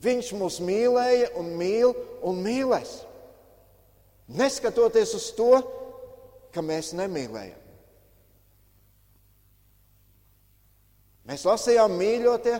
Viņš 0.00 0.32
mūs 0.40 0.56
mīlēja 0.64 1.34
un 1.38 1.52
mīl 1.60 1.92
un 2.24 2.40
mīlēs. 2.40 2.94
Neskatoties 4.40 5.12
uz 5.18 5.26
to, 5.36 5.52
ka 6.54 6.62
mēs 6.64 6.94
nemīlējam. 6.96 7.59
Mēs 11.30 11.44
lasījām 11.46 11.92
mīļotie, 11.94 12.56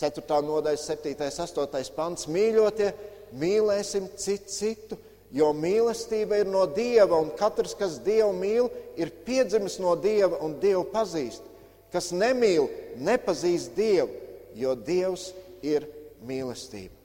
4. 0.00 0.40
nodaļa, 0.42 0.80
7. 0.82 1.12
un 1.14 1.66
8. 1.70 1.92
pants. 1.94 2.26
Mīļotie, 2.26 2.88
mīlēsim 3.38 4.08
citu 4.18 4.50
citu, 4.50 4.98
jo 5.30 5.52
mīlestība 5.54 6.40
ir 6.40 6.50
no 6.50 6.64
Dieva, 6.66 7.20
un 7.20 7.30
katrs, 7.38 7.76
kas 7.78 8.00
Dievu 8.02 8.32
mīl, 8.34 8.66
ir 8.98 9.12
piedzimis 9.26 9.78
no 9.78 9.94
Dieva 9.94 10.40
un 10.42 10.56
Dievu 10.62 10.88
pazīst. 10.90 11.46
Kas 11.94 12.10
nemīl, 12.10 12.66
nepazīst 12.98 13.76
Dievu, 13.78 14.10
jo 14.58 14.74
Dievs 14.74 15.28
ir 15.62 15.86
mīlestība. 16.26 16.96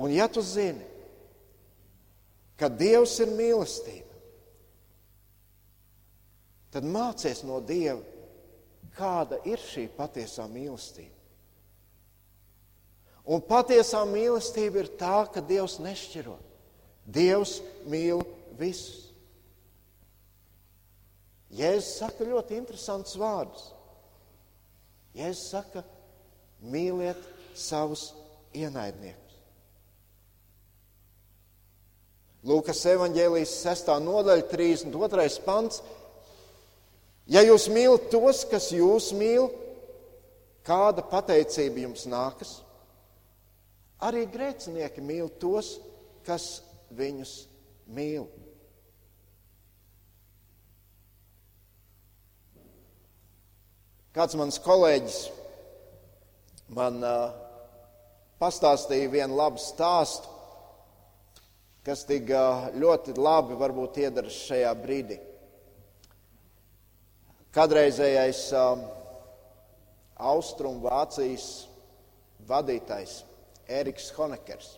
Un 0.00 0.16
ja 0.16 0.30
tu 0.32 0.40
zini, 0.40 0.88
ka 2.56 2.72
Dievs 2.72 3.18
ir 3.20 3.36
mīlestība, 3.36 4.11
tad 6.72 6.86
mācies 6.88 7.42
no 7.46 7.60
Dieva, 7.60 8.00
kāda 8.96 9.38
ir 9.48 9.60
šī 9.60 9.86
patiesā 9.96 10.46
mīlestība. 10.50 11.22
Un 13.22 13.42
patiesā 13.46 14.02
mīlestība 14.08 14.82
ir 14.82 14.90
tā, 14.98 15.22
ka 15.30 15.42
Dievs 15.46 15.78
nešķiro. 15.82 16.34
Dievs 17.06 17.60
mīl 17.90 18.24
visus. 18.58 19.12
Jēzus 21.52 21.98
saka 22.00 22.24
ļoti 22.24 22.56
interesants 22.56 23.14
vārdus. 23.20 23.68
Jēzus 25.14 25.50
saka, 25.52 25.82
mīliet 26.64 27.20
savus 27.58 28.08
ienaidniekus. 28.56 29.20
Lūkas 32.48 32.80
evanģēlijas 32.90 33.52
6. 33.62 33.90
nodaļa, 34.02 34.48
32. 34.50 35.42
pants 35.44 35.82
Ja 37.32 37.40
jūs 37.40 37.64
mīlat 37.72 38.10
tos, 38.12 38.42
kas 38.44 38.66
jūs 38.74 39.08
mīl, 39.16 39.46
kāda 40.66 41.04
pateicība 41.08 41.86
jums 41.86 42.04
nākas? 42.10 42.58
Arī 44.04 44.26
grēcinieki 44.28 45.00
mīl 45.00 45.30
tos, 45.40 45.78
kas 46.26 46.60
viņus 46.92 47.32
mīl. 47.96 48.26
Kāds 54.12 54.36
mans 54.36 54.60
kolēģis 54.60 55.18
man 56.76 57.00
uh, 57.00 57.32
pastāstīja 58.42 59.08
vienu 59.08 59.40
labu 59.40 59.62
stāstu, 59.62 60.28
kas 61.86 62.04
tik 62.04 62.28
ļoti 62.76 63.16
labi 63.16 63.56
varbūt 63.56 64.02
iedaras 64.04 64.36
šajā 64.50 64.76
brīdī. 64.84 65.22
Kadreizējais 67.52 68.46
um, 68.56 68.86
Austrumu 70.16 70.80
Vācijas 70.86 71.66
vadītājs 72.48 73.18
Eriks 73.68 74.06
Honekers. 74.16 74.70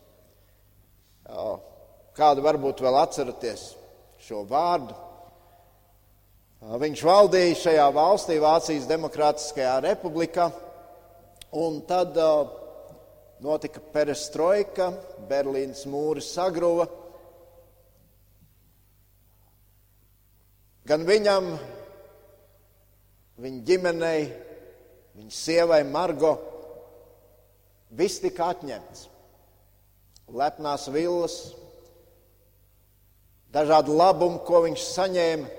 Uh, 1.25 1.55
kādu 2.19 2.43
varbūt 2.43 2.83
vēl 2.83 2.99
atceraties 2.99 3.69
šo 4.27 4.43
vārdu? 4.51 4.97
Uh, 6.65 6.75
viņš 6.83 7.05
valdīja 7.07 7.61
šajā 7.63 7.87
valstī, 7.95 8.41
Vācijas 8.43 8.91
Demokrātiskajā 8.91 9.77
republikā, 9.87 10.49
un 11.55 11.79
tad 11.87 12.19
uh, 12.19 12.51
notika 13.45 13.85
perestroika, 13.95 14.91
Berlīnas 15.31 15.87
mūri 15.87 16.27
sagruva. 16.27 16.89
Gan 20.91 21.07
viņam, 21.09 21.55
viņa 23.43 23.65
ģimenei, 23.67 24.29
viņa 25.19 25.35
sievai 25.35 25.83
Margo, 25.89 26.37
viss 27.95 28.23
tika 28.23 28.53
atņemts. 28.55 29.09
Lepnās 30.35 30.87
vilnas, 30.89 31.35
dažādi 33.55 33.95
labumi, 33.95 34.41
ko 34.47 34.63
viņš 34.65 34.87
saņēma. 34.95 35.51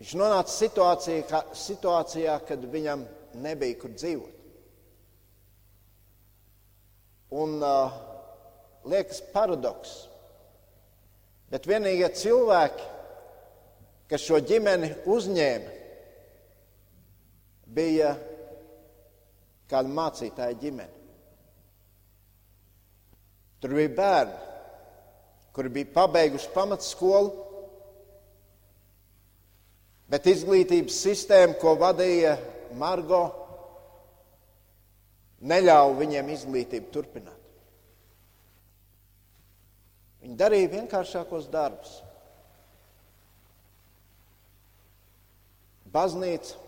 Viņš 0.00 0.12
nonāca 0.16 0.52
situācijā, 0.54 1.42
situācijā, 1.60 2.38
kad 2.48 2.62
viņam 2.72 3.04
nebija 3.44 3.76
kur 3.82 3.92
dzīvot. 3.92 4.38
Un 7.36 7.60
uh, 7.62 7.92
liekas 8.90 9.20
paradoks, 9.30 9.92
bet 11.52 11.68
vienīgie 11.68 12.08
cilvēki, 12.16 12.88
kas 14.10 14.24
šo 14.26 14.40
ģimeni 14.42 14.90
uzņēma, 15.06 15.76
bija 17.70 18.14
kāda 19.70 19.94
mācītāja 19.94 20.58
ģimene. 20.58 20.96
Tur 23.60 23.76
bija 23.76 23.92
bērni, 23.94 24.38
kuri 25.54 25.72
bija 25.76 25.92
pabeiguši 25.94 26.50
pamatskolu, 26.54 27.30
bet 30.10 30.26
izglītības 30.32 30.96
sistēma, 31.04 31.58
ko 31.60 31.76
vadīja 31.78 32.34
Margo, 32.80 33.22
neļāva 35.40 35.92
viņiem 36.00 36.32
izglītību 36.34 36.90
turpināt. 36.94 37.36
Viņi 40.20 40.36
darīja 40.40 40.72
vienkāršākos 40.74 41.46
darbus. 41.52 42.00
Baznīca, 45.90 46.58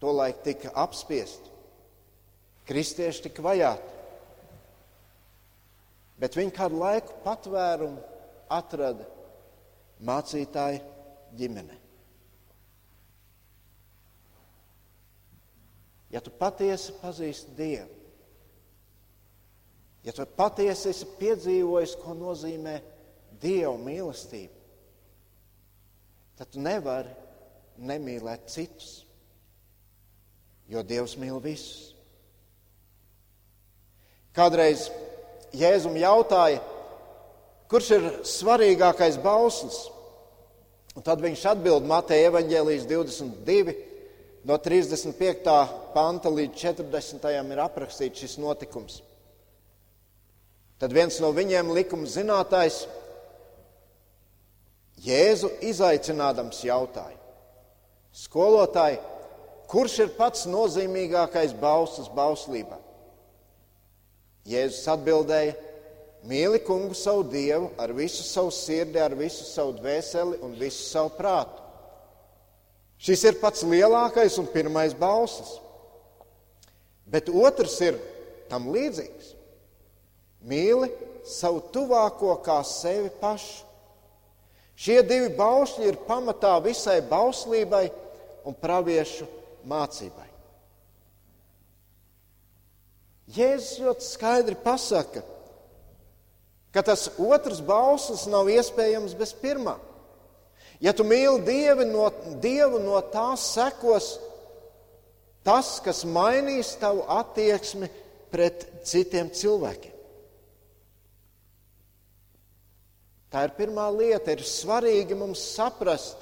tolaik 0.00 0.42
tika 0.44 0.72
apspiesti, 0.82 1.52
kristieši 2.68 3.24
tika 3.28 3.44
vajāti. 3.44 3.96
Bet 6.20 6.36
viņi 6.36 6.52
kādu 6.56 6.80
laiku 6.80 7.16
patvērumu 7.24 8.02
atrada 8.52 9.06
mācītāja 10.04 10.82
ģimene. 11.36 11.76
Ja 16.10 16.20
tu 16.20 16.32
patiesi 16.34 16.92
pazīsti 16.98 17.54
Dievu, 17.54 17.98
ja 20.04 20.12
tu 20.12 20.26
patiesi 20.36 20.90
esi 20.90 21.06
piedzīvojis, 21.20 21.94
ko 22.02 22.16
nozīmē 22.18 22.80
Dieva 23.40 23.76
mīlestība, 23.78 24.59
tad 26.40 26.48
tu 26.54 26.60
nevari 26.64 27.10
nemīlēt 27.84 28.46
citus, 28.48 29.02
jo 30.72 30.80
Dievs 30.80 31.18
mīl 31.20 31.36
visus. 31.44 31.90
Kādreiz 34.32 34.86
Jēzum 35.52 35.98
jautāja, 36.00 36.62
kurš 37.68 37.90
ir 37.98 38.06
svarīgākais 38.24 39.18
bauslis? 39.20 39.82
Un 40.96 41.04
tad 41.04 41.20
viņš 41.20 41.42
atbild 41.52 41.84
Mateja 41.84 42.30
evaņģēlijas 42.30 42.86
22, 42.88 43.74
no 44.48 44.56
35. 44.64 45.52
panta 45.92 46.32
līdz 46.32 46.56
40. 46.56 47.28
ir 47.52 47.62
aprakstīts 47.66 48.24
šis 48.24 48.38
notikums. 48.40 49.02
Tad 50.80 50.96
viens 50.96 51.20
no 51.20 51.34
viņiem 51.36 51.74
likuma 51.76 52.08
zinātājs 52.08 52.86
Jēzu 55.00 55.48
izaicinādams 55.64 56.60
jautāja: 56.66 57.16
Skolotāji, 58.12 58.98
kurš 59.70 59.96
ir 60.04 60.12
pats 60.18 60.46
nozīmīgākais 60.50 61.54
bauslis 61.60 62.10
bauslībā? 62.12 62.76
Jēzus 64.50 64.88
atbildēja: 64.92 65.56
Mīli 66.28 66.60
kungu 66.60 66.92
savu 66.92 67.24
dievu 67.32 67.70
ar 67.80 67.94
visu 67.96 68.24
savu 68.26 68.52
sirdi, 68.52 69.00
ar 69.00 69.14
visu 69.16 69.46
savu 69.48 69.72
dvēseli 69.78 70.42
un 70.44 70.52
visu 70.58 70.82
savu 70.84 71.14
prātu. 71.16 71.62
Šis 73.00 73.22
ir 73.24 73.38
pats 73.40 73.64
lielākais 73.64 74.36
un 74.42 74.48
pirmais 74.52 74.92
bauslis. 74.92 75.54
Bet 77.08 77.30
otrs 77.32 77.78
ir 77.80 77.96
tam 78.50 78.68
līdzīgs. 78.74 79.32
Mīli 80.44 80.90
savu 81.24 81.62
tuvāko 81.72 82.36
kā 82.44 82.60
sevi 82.68 83.08
pašu. 83.22 83.69
Šie 84.80 85.02
divi 85.04 85.28
baušļi 85.36 85.90
ir 85.90 86.00
pamatā 86.06 86.54
visai 86.64 87.00
bauslībai 87.04 87.84
un 88.48 88.56
praviešu 88.56 89.26
mācībai. 89.68 90.28
Jēzus 93.30 93.76
ļoti 93.84 94.06
skaidri 94.08 94.56
pasaka, 94.64 95.22
ka 96.72 96.82
tas 96.86 97.10
otrs 97.20 97.60
bauslis 97.62 98.24
nav 98.30 98.48
iespējams 98.50 99.14
bez 99.18 99.34
pirmā. 99.36 99.76
Ja 100.80 100.94
tu 100.96 101.04
mīli 101.04 101.44
Dievu, 101.44 101.84
no, 101.86 102.08
Dievu, 102.40 102.80
no 102.80 102.98
tās 103.12 103.44
sekos 103.52 104.14
tas, 105.44 105.76
kas 105.84 106.06
mainīs 106.08 106.72
tavu 106.80 107.04
attieksmi 107.20 107.90
pret 108.32 108.64
citiem 108.88 109.28
cilvēkiem. 109.28 109.89
Tā 113.30 113.44
ir 113.46 113.54
pirmā 113.58 113.86
lieta. 113.94 114.34
Ir 114.34 114.42
svarīgi 114.46 115.14
mums 115.18 115.42
saprast, 115.54 116.18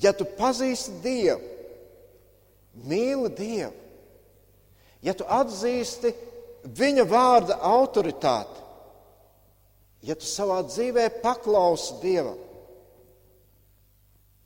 ja 0.00 0.12
tu 0.16 0.26
pazīsti 0.36 1.00
Dievu, 1.04 1.52
mīli 2.84 3.32
Dievu, 3.38 3.74
ja 5.04 5.14
tu 5.16 5.26
atzīsti 5.28 6.12
Viņa 6.64 7.04
vārda 7.04 7.58
autoritāti, 7.60 8.62
ja 10.08 10.16
tu 10.16 10.24
savā 10.24 10.62
dzīvē 10.64 11.10
paklausi 11.20 11.98
Dievam, 12.00 12.38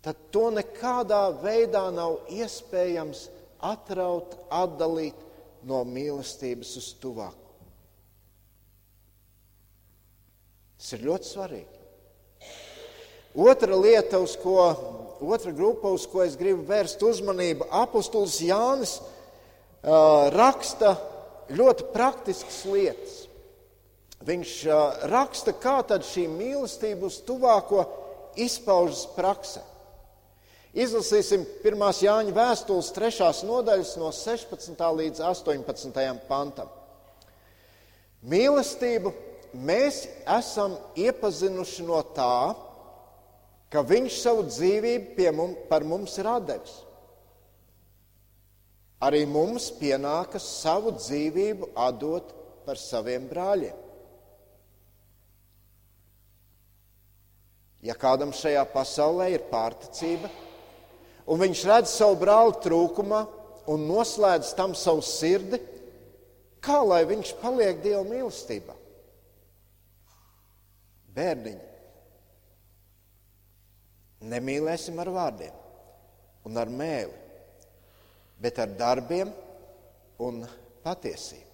tad 0.03 0.19
to 0.35 0.49
nekādā 0.51 1.29
veidā 1.45 1.85
nav 1.95 2.19
iespējams 2.35 3.29
atraut, 3.63 4.35
atdalīt 4.51 5.19
no 5.63 5.85
mīlestības 5.87 6.75
uz 6.81 6.91
tuvāku. 6.99 7.48
Tas 10.79 10.95
ir 10.95 11.05
ļoti 11.09 11.27
svarīgi. 11.27 11.79
Otra 13.39 13.77
lieta, 13.77 14.21
uz 14.23 14.37
ko, 14.39 14.57
otra 15.21 15.53
grupa, 15.55 15.91
uz 15.95 16.07
ko 16.11 16.23
es 16.25 16.37
gribu 16.39 16.65
vērst 16.67 17.03
uzmanību, 17.03 17.67
apustulis 17.75 18.39
Jānis 18.47 18.99
uh, 18.99 20.31
raksta 20.35 20.95
ļoti 21.51 21.91
praktiskas 21.93 22.63
lietas. 22.67 23.17
Viņš 24.27 24.55
uh, 24.67 25.05
raksta, 25.11 25.55
kā 25.55 25.81
tad 25.87 26.07
šī 26.07 26.27
mīlestība 26.31 27.11
uz 27.11 27.21
tuvāko 27.27 27.85
izpaužas 28.39 29.05
praksē. 29.17 29.63
Izlasīsim 30.79 31.47
1. 31.67 31.87
Jāņa 32.05 32.35
vēstules 32.37 32.91
3. 32.95 33.31
nodaļas 33.49 33.97
no 33.99 34.13
16. 34.15 34.83
līdz 34.99 35.23
18. 35.27 36.03
pantam. 36.29 36.71
Mīlestību 38.29 39.15
mēs 39.55 40.05
esam 40.39 40.77
iepazinuši 40.99 41.87
no 41.89 42.01
tā, 42.17 42.55
ka 43.73 43.83
Viņš 43.85 44.21
savu 44.23 44.47
dzīvību 44.49 45.33
mum, 45.37 45.57
par 45.69 45.85
mums 45.85 46.17
ir 46.19 46.29
devis. 46.49 46.79
Arī 48.99 49.23
mums 49.31 49.69
pienākas 49.79 50.43
savu 50.63 50.91
dzīvību 50.97 51.71
atdot 51.79 52.33
par 52.67 52.81
saviem 52.81 53.29
brāļiem. 53.31 53.77
Ja 57.87 57.95
kādam 57.95 58.33
šajā 58.35 58.65
pasaulē 58.73 59.29
ir 59.37 59.45
pārticība, 59.53 60.27
un 61.31 61.39
viņš 61.45 61.63
redz 61.69 61.93
savu 61.95 62.19
brāli 62.19 62.57
trūkumā 62.65 63.21
un 63.71 63.87
noslēdz 63.87 64.51
tam 64.59 64.75
savu 64.75 65.05
sirdi, 65.07 65.61
kā 66.59 66.81
lai 66.83 67.05
viņš 67.07 67.37
paliek 67.39 67.79
Dieva 67.85 68.03
mīlestībā? 68.09 68.78
Bērniņi, 71.17 71.67
nemīlēsim 74.29 74.99
ar 75.01 75.11
vārdiem 75.15 76.49
un 76.49 76.59
ar 76.61 76.71
mēli, 76.73 77.15
bet 78.41 78.59
ar 78.63 78.73
darbiem 78.79 79.31
un 80.25 80.43
patiesību. 80.85 81.45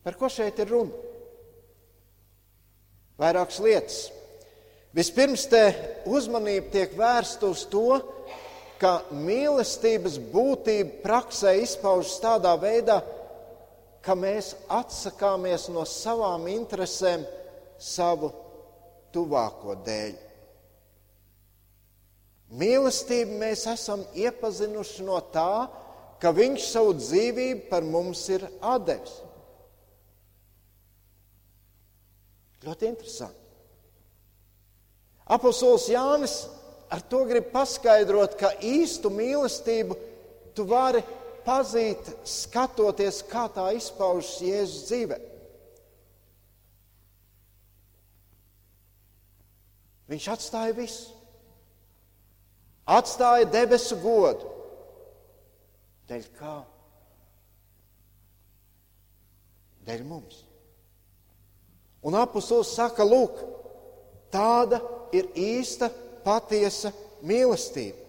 Par 0.00 0.16
ko 0.16 0.30
šeit 0.32 0.58
ir 0.62 0.70
runa? 0.72 1.08
Vairākas 3.20 3.58
lietas. 3.60 3.98
Vispirms 4.96 5.44
te 5.50 5.60
uzmanība 6.08 6.72
tiek 6.72 6.94
vērsta 6.98 7.50
uz 7.52 7.66
to, 7.70 8.00
ka 8.80 9.02
mīlestības 9.12 10.16
būtība 10.32 11.02
praksē 11.04 11.52
izpaužas 11.60 12.16
tādā 12.22 12.54
veidā, 12.58 12.96
ka 13.04 13.19
mēs 14.16 14.54
atsakāmies 14.72 15.68
no 15.72 15.84
savām 15.84 16.46
interesēm 16.48 17.26
savu 17.80 18.30
tuvāko 19.12 19.76
dēļ. 19.84 20.14
Mīlestību 22.60 23.36
mēs 23.38 23.66
esam 23.70 24.02
iepazinuši 24.18 25.04
no 25.06 25.20
tā, 25.32 25.68
ka 26.20 26.32
Viņš 26.36 26.64
savu 26.72 26.94
dzīvību 26.98 27.68
par 27.70 27.84
mums 27.86 28.26
ir 28.28 28.42
devis. 28.86 29.12
Ļoti 32.60 32.90
interesanti. 32.90 33.36
Apostols 35.30 35.86
Jānis 35.88 36.34
ar 36.92 37.00
to 37.08 37.22
grib 37.28 37.48
paskaidrot, 37.54 38.34
ka 38.36 38.50
īstu 38.60 39.12
mīlestību 39.14 39.96
tu 40.56 40.66
vari 40.68 41.00
pazīt, 41.44 42.10
skatoties, 42.26 43.22
kā 43.30 43.46
tā 43.54 43.70
izpaužas 43.76 44.38
Jēzus 44.44 44.86
dzīvē. 44.88 45.18
Viņš 50.10 50.26
atstāja 50.32 50.74
visu. 50.74 51.12
Atstāja 52.90 53.46
debesu 53.46 53.98
godu. 54.02 54.48
Dēļ 56.10 56.24
kā? 56.34 56.56
Dēļ 59.86 60.02
mums. 60.08 60.42
Un 62.02 62.16
apustulis 62.18 62.72
saka, 62.74 63.04
lūk, 63.06 63.38
tāda 64.32 64.80
ir 65.14 65.28
īsta, 65.38 65.90
patiesa 66.24 66.90
mīlestība. 67.26 67.99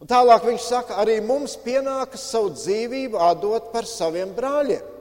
Un 0.00 0.10
tālāk 0.10 0.44
viņš 0.44 0.64
saka, 0.66 0.98
arī 1.00 1.20
mums 1.24 1.54
pienākas 1.64 2.26
savu 2.32 2.52
dzīvību 2.56 3.20
atdot 3.30 3.70
par 3.72 3.88
saviem 3.88 4.34
brāļiem. 4.36 4.92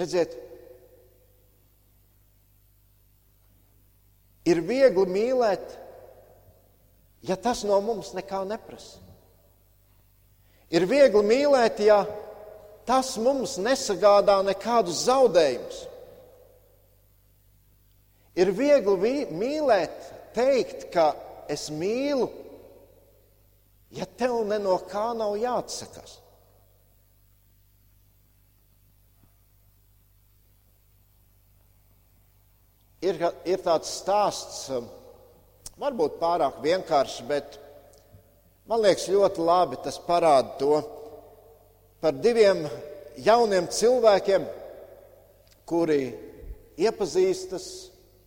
Redziet, 0.00 0.32
Ir 4.42 4.58
viegli 4.66 5.06
mīlēt, 5.06 5.76
ja 7.22 7.36
tas 7.38 7.62
no 7.66 7.78
mums 7.84 8.10
nekā 8.16 8.42
neprasa. 8.48 8.98
Ir 10.72 10.86
viegli 10.88 11.22
mīlēt, 11.28 11.82
ja 11.84 12.00
tas 12.88 13.14
mums 13.22 13.54
nesagādā 13.62 14.40
nekādus 14.48 15.04
zaudējumus. 15.06 15.84
Ir 18.34 18.50
viegli 18.56 19.26
mīlēt, 19.30 20.08
teikt, 20.34 20.88
ka 20.92 21.12
es 21.50 21.68
mīlu, 21.70 22.28
ja 23.92 24.06
tev 24.06 24.42
no 24.48 24.78
kā 24.88 25.10
nav 25.16 25.36
jāatsakās. 25.40 26.18
Ir, 33.02 33.18
ir 33.50 33.62
tāds 33.64 33.90
stāsts, 33.98 34.68
um, 34.70 34.84
varbūt 35.82 36.20
pārāk 36.20 36.60
vienkāršs, 36.62 37.24
bet 37.26 37.56
man 38.70 38.84
liekas, 38.84 39.08
ļoti 39.10 39.42
labi 39.42 39.80
tas 39.82 39.98
parāda 40.06 40.54
to 40.60 40.76
par 42.02 42.14
diviem 42.14 42.62
jauniem 43.18 43.66
cilvēkiem, 43.74 44.46
kuri 45.66 46.12
iepazīstas, 46.78 47.66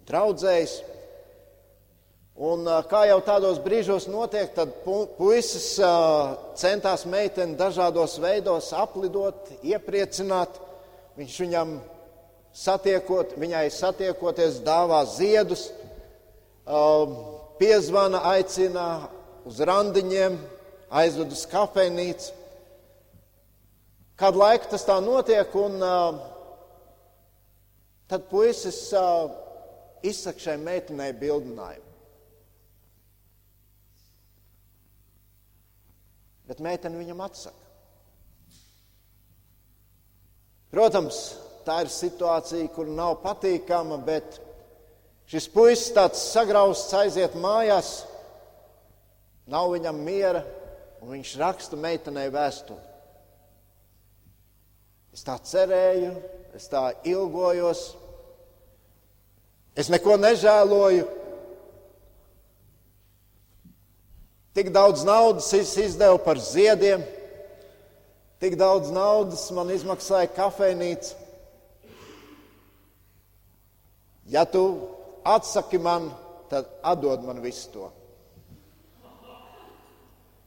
draudzējas. 0.07 0.75
Un, 2.35 2.67
kā 2.91 3.05
jau 3.07 3.21
tādos 3.23 3.61
brīžos 3.63 4.09
notiek, 4.11 4.49
tad 4.51 4.73
puisis 4.83 5.77
centās 6.59 7.05
meiteni 7.07 7.55
dažādos 7.55 8.17
veidos 8.19 8.73
aplidot, 8.75 9.53
iepriecināt. 9.63 10.57
Viņš 11.15 11.37
viņam 11.45 11.71
satiekot, 12.51 13.37
viņai 13.39 13.69
satiekoties, 13.71 14.59
dāvā 14.67 14.99
ziedus, 15.07 15.69
piezvana, 17.55 18.19
aicina 18.33 19.07
uz 19.47 19.63
randiņiem, 19.63 20.35
aizved 20.91 21.31
uz 21.31 21.45
kafejnīcu. 21.55 22.35
Kādu 24.19 24.43
laiku 24.43 24.73
tas 24.75 24.83
tā 24.83 24.99
notiek, 24.99 25.55
un 25.55 25.79
tad 28.11 28.27
puisis 28.27 28.89
izsaka 30.03 30.49
šai 30.49 30.59
meitenei 30.59 31.15
bildinājumu. 31.15 31.84
Bet 36.45 36.61
meitene 36.61 36.99
viņam 36.99 37.23
atsaka. 37.25 37.61
Protams, 40.73 41.19
tā 41.65 41.79
ir 41.85 41.91
situācija, 41.93 42.67
kur 42.75 42.89
nav 42.91 43.19
patīkama, 43.23 43.97
bet 44.05 44.39
šis 45.31 45.47
puisis 45.53 45.93
tāds 45.95 46.21
sagrausts 46.33 46.93
aiziet 46.99 47.37
mājās, 47.39 48.03
nav 49.49 49.71
viņam 49.73 50.01
miera, 50.05 50.43
un 51.01 51.15
viņš 51.15 51.35
raksta 51.41 51.79
meitenei 51.79 52.27
vēstuli. 52.33 52.81
Es 55.15 55.23
tā 55.23 55.37
cerēju, 55.39 56.11
es 56.59 56.67
tā 56.69 56.89
ilgojos, 57.07 57.87
Es 59.75 59.91
neko 59.91 60.15
nežēloju. 60.17 61.05
Tik 64.55 64.71
daudz 64.71 65.03
naudas 65.03 65.49
es 65.53 65.73
izdevu 65.77 66.21
par 66.23 66.39
ziediem, 66.39 67.03
tik 68.39 68.55
daudz 68.55 68.87
naudas 68.95 69.49
man 69.51 69.73
izmaksāja 69.75 70.31
kafejnīca. 70.31 71.17
Ja 74.31 74.45
tu 74.47 74.63
atsaki 75.27 75.77
man, 75.77 76.07
tad 76.49 76.71
atdod 76.83 77.27
man 77.27 77.43
visu 77.43 77.67
to. 77.73 77.91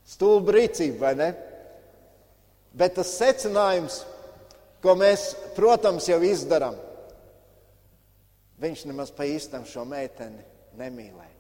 Stulba 0.09 0.57
rīcība, 0.57 0.99
vai 1.05 1.15
ne? 1.21 1.31
Bet 2.73 2.97
tas 2.97 3.13
secinājums, 3.21 4.03
ko 4.81 4.97
mēs, 4.97 5.35
protams, 5.57 6.09
jau 6.09 6.23
izdarām, 6.25 6.79
viņš 8.63 8.87
nemaz 8.89 9.13
pa 9.13 9.29
īstam 9.29 9.69
šo 9.69 9.85
meiteni 9.85 10.47
nemīlēja. 10.81 11.38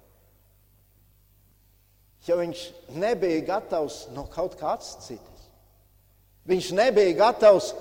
Jo 2.27 2.39
viņš 2.41 2.65
nebija 2.99 3.45
gatavs 3.47 4.07
no 4.15 4.27
kaut 4.33 4.57
kā 4.59 4.75
atsacīties. 4.75 5.47
Viņš 6.49 6.73
nebija 6.77 7.15
gatavs, 7.19 7.73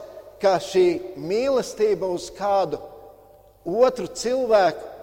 ka 0.41 0.57
šī 0.61 1.15
mīlestība 1.17 2.09
uz 2.13 2.29
kādu 2.37 2.79
otru 3.65 4.07
cilvēku 4.13 4.93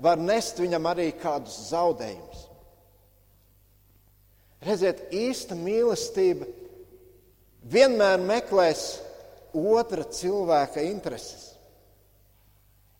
var 0.00 0.18
nest 0.18 0.58
viņam 0.62 0.88
arī 0.90 1.10
kādus 1.20 1.58
zaudējumus. 1.68 2.46
Redziet, 4.64 5.06
īsta 5.12 5.56
mīlestība 5.56 6.48
vienmēr 7.72 8.20
meklēs 8.20 8.84
otra 9.56 10.04
cilvēka 10.04 10.84
intereses. 10.84 11.46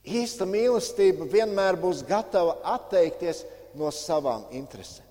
Īsta 0.04 0.46
mīlestība 0.48 1.28
vienmēr 1.28 1.76
būs 1.80 2.00
gatava 2.08 2.56
atteikties 2.74 3.44
no 3.76 3.92
savām 3.92 4.46
interesēm. 4.56 5.09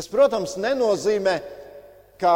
Tas, 0.00 0.06
protams, 0.08 0.54
nenozīmē, 0.56 1.34
ka 2.16 2.30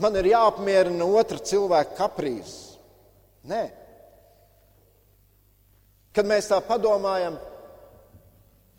man 0.00 0.14
ir 0.16 0.30
jāapmierina 0.30 1.04
otra 1.04 1.36
cilvēka 1.36 1.98
kaprīzes. 1.98 2.78
Nē. 3.44 3.66
Kad 6.16 6.30
mēs 6.32 6.48
tā 6.48 6.62
padomājam 6.64 7.36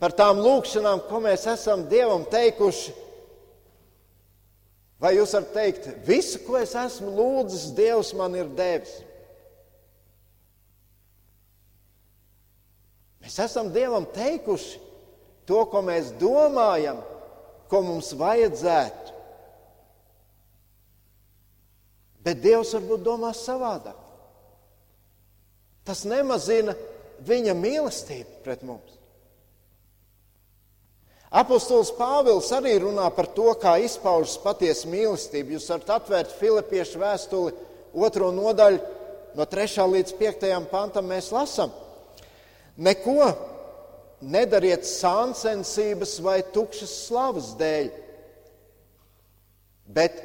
par 0.02 0.16
tām 0.18 0.42
lūkšanām, 0.42 1.04
ko 1.06 1.22
mēs 1.22 1.46
esam 1.54 1.86
Dievam 1.86 2.26
teikuši, 2.26 2.98
vai 4.98 5.14
jūs 5.20 5.38
varat 5.38 5.54
teikt, 5.60 5.90
visu, 6.10 6.42
ko 6.42 6.58
es 6.58 6.74
esmu 6.74 7.14
lūdzis, 7.14 7.70
Dievs 7.78 8.10
man 8.18 8.34
ir 8.34 8.50
devis? 8.58 8.98
Mēs 13.22 13.38
esam 13.46 13.70
Dievam 13.70 14.10
teikuši 14.18 14.80
to, 15.46 15.68
ko 15.70 15.86
mēs 15.94 16.16
domājam, 16.18 17.06
ko 17.70 17.82
mums 17.84 18.12
vajadzētu. 18.18 19.14
Bet 22.26 22.42
Dievs 22.42 22.74
varbūt 22.74 23.04
domā 23.06 23.30
savādāk. 23.36 24.02
Tas 25.86 26.02
nemazina 26.08 26.74
viņa 27.26 27.54
mīlestību 27.54 28.42
pret 28.42 28.64
mums. 28.66 28.96
Apostols 31.36 31.92
Pāvils 31.94 32.48
arī 32.54 32.76
runā 32.80 33.06
par 33.14 33.28
to, 33.34 33.50
kā 33.60 33.76
izpaužas 33.82 34.38
patiesa 34.42 34.88
mīlestība. 34.90 35.54
Jūs 35.54 35.66
varat 35.70 35.90
atvērt 35.98 36.34
Filipiešu 36.38 37.02
vēstuli, 37.02 37.54
otro 37.94 38.30
nodaļu, 38.34 38.78
no 39.36 39.44
3. 39.44 39.86
līdz 39.92 40.14
5. 40.16 40.46
pantam 40.70 41.10
mēs 41.10 41.32
lasām. 41.34 41.74
Neko 42.76 43.30
nedariet 44.26 44.86
sāncensības 44.86 46.16
vai 46.24 46.40
tukšas 46.54 46.92
slavas 47.06 47.52
dēļ, 47.58 47.90
bet 49.96 50.18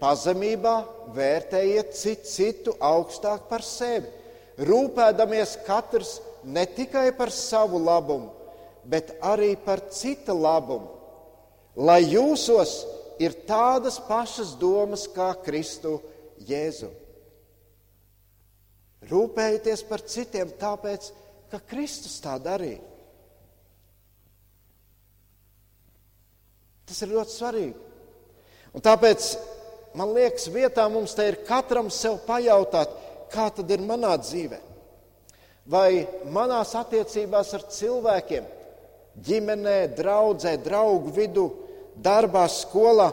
pazemībā 0.00 0.76
vērtējiet 1.14 1.92
citu, 1.94 2.28
citu 2.28 2.76
augstāk 2.82 3.46
par 3.50 3.64
sevi, 3.66 4.08
rūpēdamies 4.58 5.58
katrs 5.66 6.16
ne 6.44 6.64
tikai 6.66 7.10
par 7.16 7.30
savu 7.34 7.80
labumu, 7.82 8.32
bet 8.88 9.14
arī 9.22 9.54
par 9.56 9.84
cita 9.92 10.34
labumu, 10.34 10.90
lai 11.76 12.02
jūsos 12.02 12.82
ir 13.22 13.36
tādas 13.46 14.00
pašas 14.08 14.56
domas 14.58 15.06
kā 15.12 15.30
Kristu 15.44 16.00
Jēzu. 16.48 16.90
Rūpējieties 19.10 19.82
par 19.86 20.02
citiem, 20.06 20.50
tāpēc, 20.58 21.10
ka 21.50 21.58
Kristus 21.68 22.20
tā 22.22 22.36
darīja. 22.42 22.91
Tas 26.92 27.06
ir 27.06 27.14
ļoti 27.16 27.32
svarīgi. 27.32 27.78
Un 28.76 28.82
tāpēc 28.84 29.30
man 29.96 30.10
liekas, 30.12 30.50
vietā 30.52 30.84
mums 30.92 31.14
te 31.16 31.24
ir 31.24 31.38
katram 31.48 31.86
sev 31.88 32.18
pajautāt, 32.26 32.92
kā 33.32 33.46
tad 33.56 33.70
ir 33.72 33.80
manā 33.80 34.10
dzīvē. 34.20 34.58
Vai 35.72 36.04
manās 36.28 36.74
attiecībās 36.76 37.54
ar 37.56 37.64
cilvēkiem, 37.72 38.44
ģimenē, 39.24 39.78
draudzē, 39.96 40.58
draugu 40.60 41.14
vidū, 41.16 41.46
darbā, 41.96 42.44
skolā, 42.52 43.08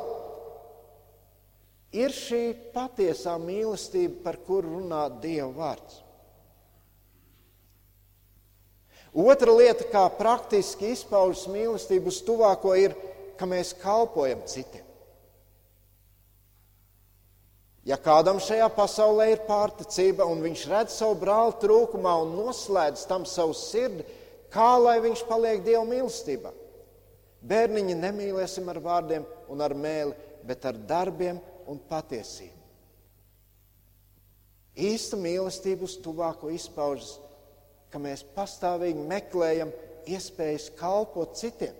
ir 1.95 2.11
šī 2.11 2.43
patiesā 2.75 3.37
mīlestība, 3.39 4.19
par 4.27 4.43
kuru 4.43 4.75
runā 4.75 5.05
Dieva 5.23 5.53
vārds. 5.55 6.01
Otra 9.15 9.55
lieta, 9.55 9.87
kā 9.87 10.03
praktiski 10.19 10.91
izpaužas 10.91 11.47
mīlestību 11.47 12.11
uz 12.11 12.19
tuvāko, 12.27 12.75
ir, 12.77 12.93
ka 13.39 13.47
mēs 13.47 13.71
kalpojam 13.79 14.43
citiem. 14.49 14.85
Ja 17.87 17.95
kādam 17.97 18.41
šajā 18.43 18.67
pasaulē 18.75 19.29
ir 19.31 19.45
pārticība, 19.47 20.27
un 20.27 20.43
viņš 20.43 20.65
redz 20.69 20.97
savu 20.99 21.15
brāli 21.21 21.55
trūkumā 21.61 22.17
un 22.25 22.35
noslēdz 22.37 23.05
tam 23.09 23.23
savu 23.25 23.55
sirdi, 23.57 24.03
kā 24.51 24.73
lai 24.77 24.99
viņš 25.01 25.23
paliek 25.29 25.63
Dieva 25.65 25.85
mīlestībā? 25.87 26.51
Bērniņi 27.49 27.95
nemīlēsim 27.95 28.67
ar 28.69 28.81
vārdiem 28.83 29.25
un 29.49 29.63
ar 29.63 29.73
mēli, 29.73 30.13
bet 30.45 30.67
ar 30.67 30.77
darbiem 30.89 31.39
un 31.71 31.79
patiesību. 31.89 32.57
Īsta 34.79 35.17
mīlestība 35.19 35.87
uz 35.87 35.95
tuvāko 36.03 36.51
izpaužas, 36.53 37.15
ka 37.89 37.99
mēs 37.99 38.21
pastāvīgi 38.35 39.01
meklējam 39.07 39.71
iespējas 40.07 40.69
kalpot 40.77 41.33
citiem. 41.39 41.73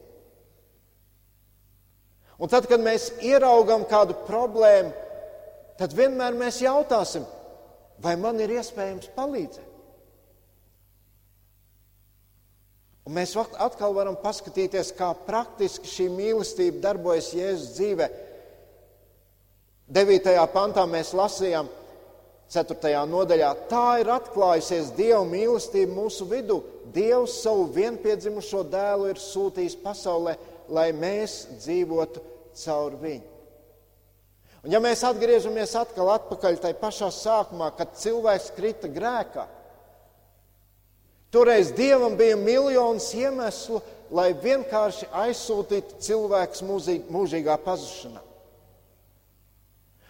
Un 2.39 2.47
tad, 2.47 2.69
kad 2.71 2.79
mēs 2.79 3.09
ieraugam 3.25 3.83
kādu 3.87 4.15
problēmu, 4.27 4.93
tad 5.79 5.95
vienmēr 5.95 6.37
mēs 6.39 6.61
jautāsim, 6.63 7.25
vai 7.99 8.15
man 8.19 8.39
ir 8.39 8.53
iespējams 8.55 9.11
palīdzēt. 9.15 9.67
Un 13.09 13.15
mēs 13.17 13.33
atkal 13.35 13.95
varam 13.95 14.15
paskatīties, 14.21 14.93
kā 14.93 15.09
praktiski 15.25 15.89
šī 15.89 16.07
mīlestība 16.13 16.83
darbojas 16.83 17.31
Jēzus 17.33 17.71
dzīvē. 17.73 18.07
9. 19.89 20.35
pantā 20.53 20.83
mēs 20.85 21.15
lasījām, 21.17 21.71
4. 22.53 22.91
nodaļā, 23.09 23.49
tā 23.69 23.87
ir 24.01 24.11
atklājusies 24.13 24.91
Dieva 24.97 25.23
mīlestība 25.25 25.93
mūsu 25.93 26.25
vidū. 26.29 26.59
Dievs 26.93 27.39
savu 27.43 27.67
vienpiedzimušo 27.73 28.63
dēlu 28.69 29.09
ir 29.11 29.19
sūtījis 29.21 29.75
pasaulē, 29.81 30.37
lai 30.73 30.89
mēs 30.95 31.43
dzīvotu 31.59 32.23
caur 32.63 32.95
viņu. 33.01 33.35
Un 34.63 34.73
ja 34.73 34.81
mēs 34.83 35.05
atgriežamies 35.07 35.75
atkal 35.79 36.11
atpakaļ 36.17 36.59
tajā 36.59 36.77
pašā 36.81 37.07
sākumā, 37.15 37.69
kad 37.77 37.95
cilvēks 37.95 38.49
krita 38.57 38.89
grēkā, 38.91 39.45
toreiz 41.31 41.71
Dievam 41.77 42.17
bija 42.19 42.35
miljonus 42.39 43.07
iemeslu, 43.15 43.79
lai 44.11 44.33
vienkārši 44.33 45.07
aizsūtītu 45.13 46.01
cilvēku 46.03 46.67
mūžīgā 47.13 47.55
pazušanā. 47.63 48.25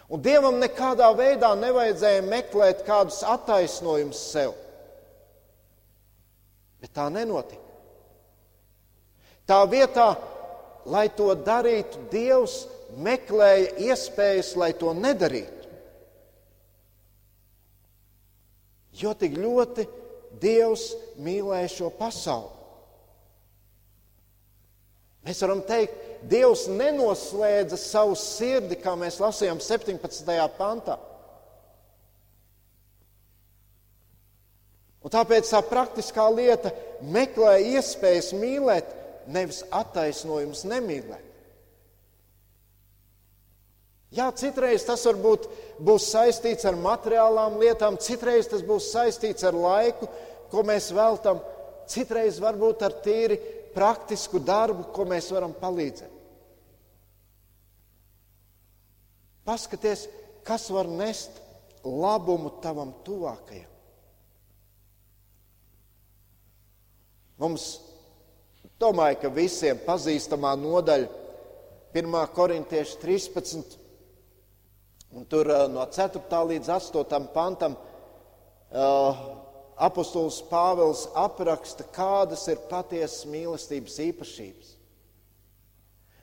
Un 0.10 0.24
Dievam 0.26 0.58
nekādā 0.58 1.12
veidā 1.14 1.52
nevajadzēja 1.60 2.26
meklēt 2.26 2.82
kādus 2.88 3.22
attaisnojumus 3.22 4.22
sev. 4.32 4.56
Bet 6.82 6.96
tā 6.96 7.06
nenotika. 7.14 7.62
Tā 9.46 9.60
vietā, 9.70 10.16
lai 10.86 11.08
to 11.16 11.32
darītu, 11.36 12.06
Dievs 12.12 12.64
meklēja 13.00 13.74
iespējas, 13.90 14.56
lai 14.60 14.72
to 14.78 14.94
nedarītu. 14.98 15.68
Jo 19.00 19.14
tik 19.16 19.38
ļoti 19.40 19.88
Dievs 20.40 20.92
mīlēja 21.24 21.70
šo 21.72 21.90
pasauli. 21.96 22.56
Mēs 25.28 25.42
varam 25.44 25.62
teikt, 25.68 25.96
Dievs 26.30 26.66
nenoslēdza 26.72 27.78
savu 27.80 28.16
sirdi, 28.20 28.76
kā 28.80 28.96
mēs 29.00 29.20
lasījām 29.22 29.62
17. 29.64 30.36
pantā. 30.58 30.98
Un 35.00 35.12
tāpēc 35.14 35.48
tā 35.48 35.62
praktiskā 35.64 36.26
lieta 36.34 36.74
meklē 37.00 37.56
iespējas 37.78 38.34
mīlēt, 38.36 38.90
nevis 39.30 39.64
attaisnojums 39.72 40.66
nemīlēt. 40.70 41.26
Jā, 44.10 44.32
citreiz 44.34 44.82
tas 44.88 45.04
varbūt 45.06 45.46
būs 45.86 46.08
saistīts 46.10 46.66
ar 46.66 46.78
materiālām 46.82 47.60
lietām, 47.62 48.00
citreiz 48.02 48.50
tas 48.50 48.64
būs 48.66 48.90
saistīts 48.90 49.46
ar 49.46 49.54
laiku, 49.54 50.10
ko 50.50 50.64
mēs 50.66 50.90
veltam, 50.98 51.44
citreiz 51.90 52.40
varbūt 52.42 52.82
ar 52.88 52.96
tīri 53.06 53.38
praktisku 53.76 54.42
darbu, 54.42 54.88
ko 54.96 55.06
mēs 55.06 55.30
varam 55.34 55.54
palīdzēt. 55.54 56.16
Paskaties, 59.46 60.08
kas 60.46 60.68
var 60.74 60.90
nest 60.90 61.38
labumu 61.86 62.52
tavam 62.64 62.92
tuvākajam. 63.06 63.70
Mums, 67.40 67.66
domāju, 68.80 69.20
ka 69.24 69.34
visiem 69.34 69.80
pazīstamā 69.86 70.56
nodaļa, 70.60 71.10
1. 71.94 72.18
korintiešu 72.36 73.00
13. 73.02 73.78
Un 75.18 75.26
tur 75.26 75.50
no 75.74 75.86
4. 75.90 76.22
līdz 76.52 76.70
8. 76.70 77.30
pantam 77.34 77.76
uh, 77.76 79.22
apustulis 79.80 80.42
Pāvils 80.52 81.08
apraksta, 81.18 81.88
kādas 81.96 82.46
ir 82.52 82.62
patiesas 82.70 83.26
mīlestības 83.30 83.96
īpašības. 84.06 84.76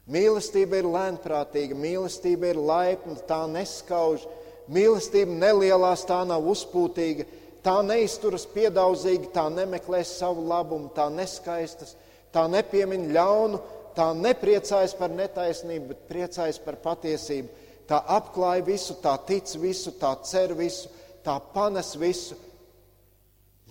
Mīlestība 0.07 0.79
ir 0.79 0.87
lēnprātīga, 0.87 1.75
mīlestība 1.75 2.53
ir 2.53 2.61
laipna, 2.63 3.17
tā 3.27 3.41
neskauž, 3.51 4.23
mīlestība 4.71 5.35
nelielās, 5.35 6.05
tā 6.07 6.21
nav 6.29 6.47
uzpūtīga, 6.47 7.27
tā 7.67 7.81
neizturas 7.83 8.47
piedaudzīgi, 8.53 9.33
tā 9.35 9.49
nemeklē 9.51 10.05
savu 10.07 10.47
labumu, 10.47 10.93
tā 10.95 11.09
neskaistas, 11.11 11.97
tā 12.37 12.45
nepiemin 12.53 13.09
ļaunu, 13.17 13.63
tā 13.97 14.11
nepriecājas 14.13 14.93
par 14.99 15.15
netaisnību, 15.17 15.95
bet 15.95 16.09
priecājas 16.11 16.61
par 16.61 16.77
patiesību 16.85 17.65
tā 17.87 18.01
apklāj 18.17 18.65
visu, 18.67 18.99
tā 19.03 19.15
tic 19.27 19.49
visu, 19.63 19.95
tā 19.99 20.13
cer 20.27 20.55
visu, 20.59 20.91
tā 21.25 21.39
panes 21.55 21.95
visu. 21.99 22.39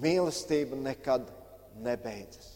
Mīlestība 0.04 0.76
nekad 0.76 1.28
nebeidzas. 1.84 2.50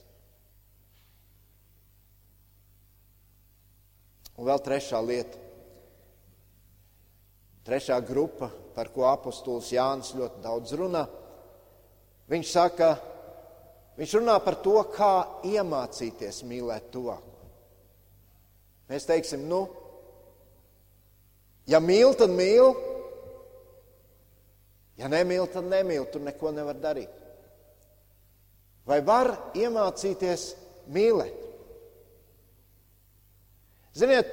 Un 4.40 4.48
vēl 4.48 4.60
trešā 4.64 5.00
lieta. 5.04 5.46
Trešā 7.68 8.00
grupa, 8.04 8.50
par 8.76 8.90
ko 8.96 9.06
apustulis 9.08 9.72
Jānis 9.76 10.14
ļoti 10.16 10.44
daudz 10.44 10.76
runā. 10.80 11.06
Viņš 12.32 12.52
saka, 12.52 12.94
viņš 14.00 14.16
runā 14.20 14.38
par 14.44 14.58
to, 14.64 14.78
kā 14.96 15.14
iemācīties 15.50 16.42
mīlēt 16.48 16.90
tuvāko. 16.94 17.28
Mēs 18.90 19.06
teiksim, 19.06 19.44
nu, 19.46 19.68
Ja 21.70 21.78
mīl, 21.84 22.16
tad 22.18 22.34
mīl. 22.34 22.74
Ja 25.00 25.10
nemīl, 25.12 25.46
tad 25.54 25.68
nemīl. 25.70 26.08
Tur 26.10 26.24
neko 26.26 26.52
nevar 26.56 26.80
darīt. 26.82 27.12
Vai 28.90 29.00
var 29.06 29.30
iemācīties 29.54 30.48
mīlēt? 30.90 31.46
Ziniet, 34.00 34.30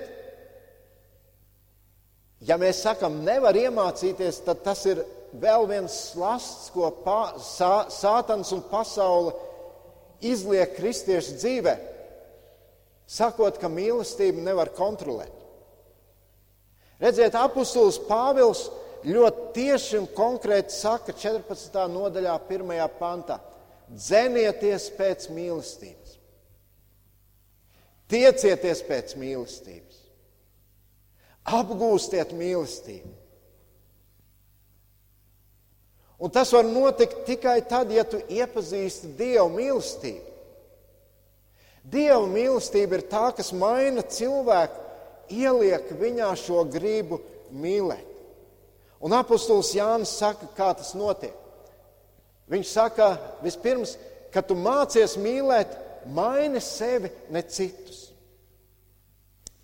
ja 2.49 2.57
mēs 2.61 2.81
sakam, 2.87 3.19
nevar 3.27 3.57
iemācīties, 3.59 4.39
tad 4.47 4.63
tas 4.65 4.85
ir 4.89 5.03
vēl 5.37 5.67
viens 5.69 5.97
slasts, 6.13 6.71
ko 6.73 6.89
pā, 7.05 7.35
sā, 7.43 7.89
sātans 7.93 8.53
un 8.55 8.63
pasaule 8.71 9.35
izliek 10.25 10.77
kristiešu 10.77 11.37
dzīvē, 11.41 11.75
sakot, 13.07 13.59
ka 13.61 13.71
mīlestību 13.71 14.43
nevar 14.45 14.73
kontrolēt. 14.77 15.35
Redziet, 17.03 17.37
apustulis 17.37 17.99
Pāvils 18.09 18.67
ļoti 19.07 19.51
tieši 19.57 19.99
un 20.01 20.09
konkrēti 20.17 20.73
saka 20.75 21.13
14. 21.13 21.77
nodaļā, 21.93 22.39
1. 22.49 22.73
pantā: 22.99 23.39
Dzenieties 23.93 24.89
pēc 24.97 25.29
mīlestības, 25.31 26.17
tiecieties 28.11 28.83
pēc 28.89 29.15
mīlestības, 29.21 30.01
apgūstiet 31.61 32.33
mīlestību. 32.35 33.13
Un 36.19 36.33
tas 36.33 36.53
var 36.53 36.65
notikt 36.65 37.27
tikai 37.29 37.61
tad, 37.69 37.91
ja 37.93 38.05
tu 38.09 38.23
iepazīsti 38.33 39.13
Dieva 39.19 39.49
mīlestību. 39.53 40.33
Dieva 41.87 42.25
mīlestība 42.27 42.99
ir 42.99 43.07
tā, 43.11 43.29
kas 43.37 43.53
maina 43.55 44.03
cilvēku 44.03 44.81
ieliek 45.31 45.91
viņā 46.01 46.31
šo 46.41 46.65
gribu 46.73 47.21
mīlēt. 47.53 48.15
Un 49.05 49.13
apustulis 49.13 49.75
Jānis 49.77 50.15
saka, 50.17 50.49
kā 50.57 50.73
tas 50.75 50.95
notiek. 50.97 51.35
Viņš 52.51 52.73
saka, 52.73 53.11
vispirms, 53.43 53.97
kad 54.33 54.49
tu 54.49 54.57
mācies 54.59 55.19
mīlēt, 55.21 55.75
maini 56.15 56.63
sevi, 56.63 57.11
ne 57.31 57.43
citus. 57.43 58.07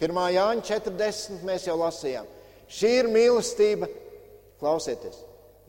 1. 0.02 0.18
Jāņa 0.34 0.66
40. 0.66 1.42
mēs 1.46 1.66
jau 1.68 1.76
lasījām. 1.78 2.26
Šī 2.72 2.90
ir 3.00 3.10
mīlestība, 3.12 3.88
klausieties. 4.60 5.20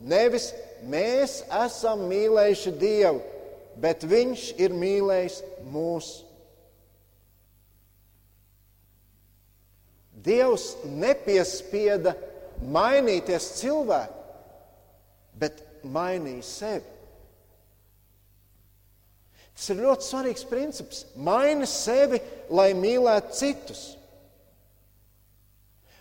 Nevis 0.03 0.51
mēs 0.89 1.41
esam 1.63 2.05
mīlējuši 2.09 2.75
Dievu, 2.79 3.21
bet 3.81 4.05
Viņš 4.07 4.45
ir 4.61 4.75
mīlējis 4.77 5.41
mūsu. 5.73 6.29
Dievs 10.23 10.69
nepiespieda 10.87 12.13
mainīties 12.63 13.49
cilvēku, 13.59 14.19
bet 15.35 15.59
mainīja 15.83 16.45
sevi. 16.47 16.93
Tas 19.53 19.69
ir 19.69 19.83
ļoti 19.83 20.07
svarīgs 20.07 20.45
princips. 20.49 21.03
Maini 21.19 21.67
sevi, 21.69 22.21
lai 22.49 22.71
mīlētu 22.77 23.35
citus. 23.37 23.83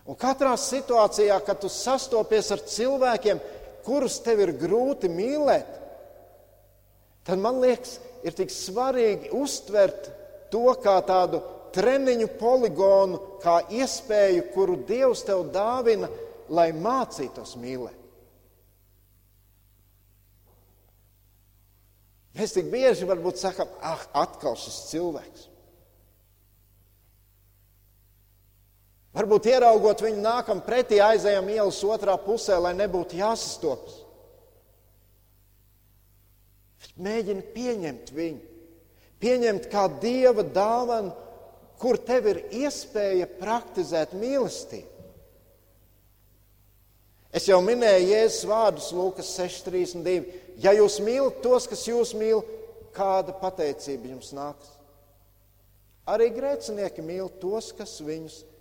Un 0.09 0.17
katrā 0.19 0.55
situācijā, 0.59 1.37
kad 1.47 1.61
tu 1.63 1.69
sastopies 1.71 2.49
ar 2.55 2.63
cilvēkiem, 2.67 3.43
kurus 3.87 4.19
tev 4.25 4.43
ir 4.45 4.55
grūti 4.59 5.11
mīlēt, 5.13 5.79
tad 7.27 7.41
man 7.43 7.61
liekas, 7.63 7.99
ir 8.23 8.35
tik 8.39 8.53
svarīgi 8.55 9.33
uztvert 9.35 10.11
to 10.53 10.69
kā 10.83 10.99
tādu 11.07 11.41
treniņu 11.73 12.29
poligonu, 12.41 13.21
kā 13.43 13.63
iespēju, 13.73 14.49
kuru 14.55 14.77
Dievs 14.89 15.25
tev 15.27 15.47
dāvina, 15.55 16.11
lai 16.53 16.71
mācītos 16.77 17.57
mīlēt. 17.61 17.99
Mēs 22.33 22.55
tik 22.57 22.71
bieži 22.73 23.09
varbūt 23.09 23.41
sakām, 23.41 23.69
ah, 23.85 24.01
atkal 24.23 24.57
šis 24.57 24.79
cilvēks. 24.89 25.49
Varbūt 29.13 29.51
ieraugot 29.51 30.01
viņu 30.01 30.23
nākam 30.25 30.63
pretī, 30.65 30.97
aizējām 31.05 31.51
ielas 31.53 31.83
otrā 31.85 32.15
pusē, 32.21 32.57
lai 32.57 32.73
nebūtu 32.79 33.19
jāsastopas. 33.19 33.99
Mēģini 37.03 37.45
pieņemt 37.53 38.09
viņu, 38.17 38.41
pieņemt 39.21 39.69
kā 39.73 39.85
dieva 40.01 40.45
dāvanu, 40.45 41.13
kur 41.81 41.99
tev 42.01 42.29
ir 42.31 42.41
iespēja 42.63 43.29
praktizēt 43.41 44.15
mīlestību. 44.17 44.89
Es 47.33 47.49
jau 47.49 47.59
minēju 47.65 48.11
Jēzus 48.11 48.49
vārdus 48.49 48.91
Lūkas 48.93 49.31
6,32. 49.39 50.41
Ja 50.61 50.75
jūs 50.77 50.99
mīlat 51.05 51.41
tos, 51.45 51.67
kas 51.69 51.85
jūs 51.89 52.13
mīl, 52.17 52.43
kāda 52.93 53.33
pateicība 53.41 54.13
jums 54.13 54.35
nāks? 54.37 54.69
Arī 56.13 56.29
grēcinieki 56.35 57.05
mīl 57.05 57.31
tos, 57.41 57.71
kas 57.77 58.01
viņus 58.05 58.41
mīl. 58.41 58.52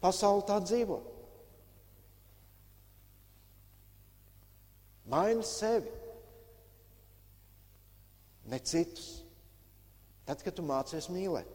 Pasaule 0.00 0.44
tā 0.48 0.56
dzīvo. 0.64 1.00
Maini 5.10 5.42
sevi, 5.44 5.90
ne 8.46 8.60
citus. 8.62 9.08
Tad, 10.26 10.44
kad 10.46 10.54
tu 10.54 10.62
mācies 10.62 11.08
mīlēt. 11.10 11.48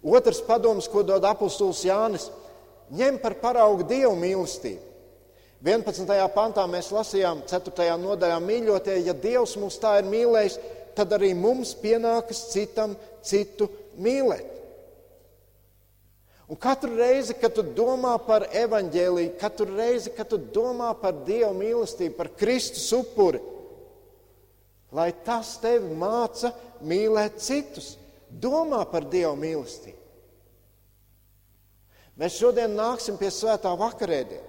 Otrs 0.00 0.40
padoms, 0.46 0.88
ko 0.88 1.02
dod 1.04 1.26
apustulis 1.28 1.82
Jānis, 1.84 2.30
ņem 2.96 3.18
par 3.20 3.36
paraugu 3.42 3.84
dievu 3.84 4.14
mīlestību. 4.16 4.86
11. 5.60 6.08
pantā 6.32 6.64
mēs 6.72 6.88
lasījām 6.88 7.42
4. 7.44 7.90
nodaļā 8.00 8.38
mīļotie, 8.40 8.94
ja 9.04 9.12
Dievs 9.12 9.58
mums 9.60 9.76
tā 9.82 9.98
ir 10.00 10.08
mīlējis, 10.08 10.56
tad 10.96 11.12
arī 11.12 11.34
mums 11.36 11.74
pienākas 11.76 12.46
citam 12.54 12.96
citu 13.20 13.68
mīlēt. 14.00 14.59
Un 16.50 16.58
katru 16.58 16.96
reizi, 16.98 17.36
kad 17.38 17.54
tu 17.54 17.62
domā 17.62 18.16
par 18.26 18.48
evaņģēlīju, 18.58 19.36
katru 19.38 19.68
reizi, 19.70 20.10
kad 20.16 20.32
tu 20.32 20.38
domā 20.50 20.88
par 20.98 21.20
Dieva 21.22 21.52
mīlestību, 21.54 22.16
par 22.16 22.32
Kristus 22.34 22.88
upuri, 22.96 23.38
lai 24.90 25.12
tas 25.22 25.52
tevi 25.62 25.94
māca 25.94 26.50
mīlēt 26.82 27.38
citus, 27.38 27.92
domā 28.42 28.82
par 28.90 29.06
Dieva 29.12 29.36
mīlestību. 29.38 29.98
Mēs 32.18 32.42
šodien 32.42 32.74
nāksim 32.74 33.14
pie 33.20 33.30
svētā 33.30 33.70
vakarēdiena. 33.78 34.48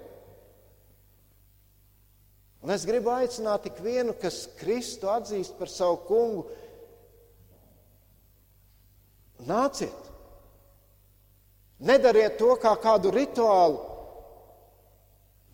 Un 2.66 2.74
es 2.74 2.84
gribu 2.86 3.14
aicināt 3.14 3.70
ikvienu, 3.70 4.18
kas 4.18 4.48
Kristu 4.58 5.10
atzīst 5.10 5.54
par 5.58 5.70
savu 5.70 6.02
kungu, 6.10 6.48
nāciet! 9.46 10.11
Nedariet 11.82 12.38
to 12.38 12.54
kā 12.62 12.76
kādu 12.78 13.10
rituālu, 13.14 13.80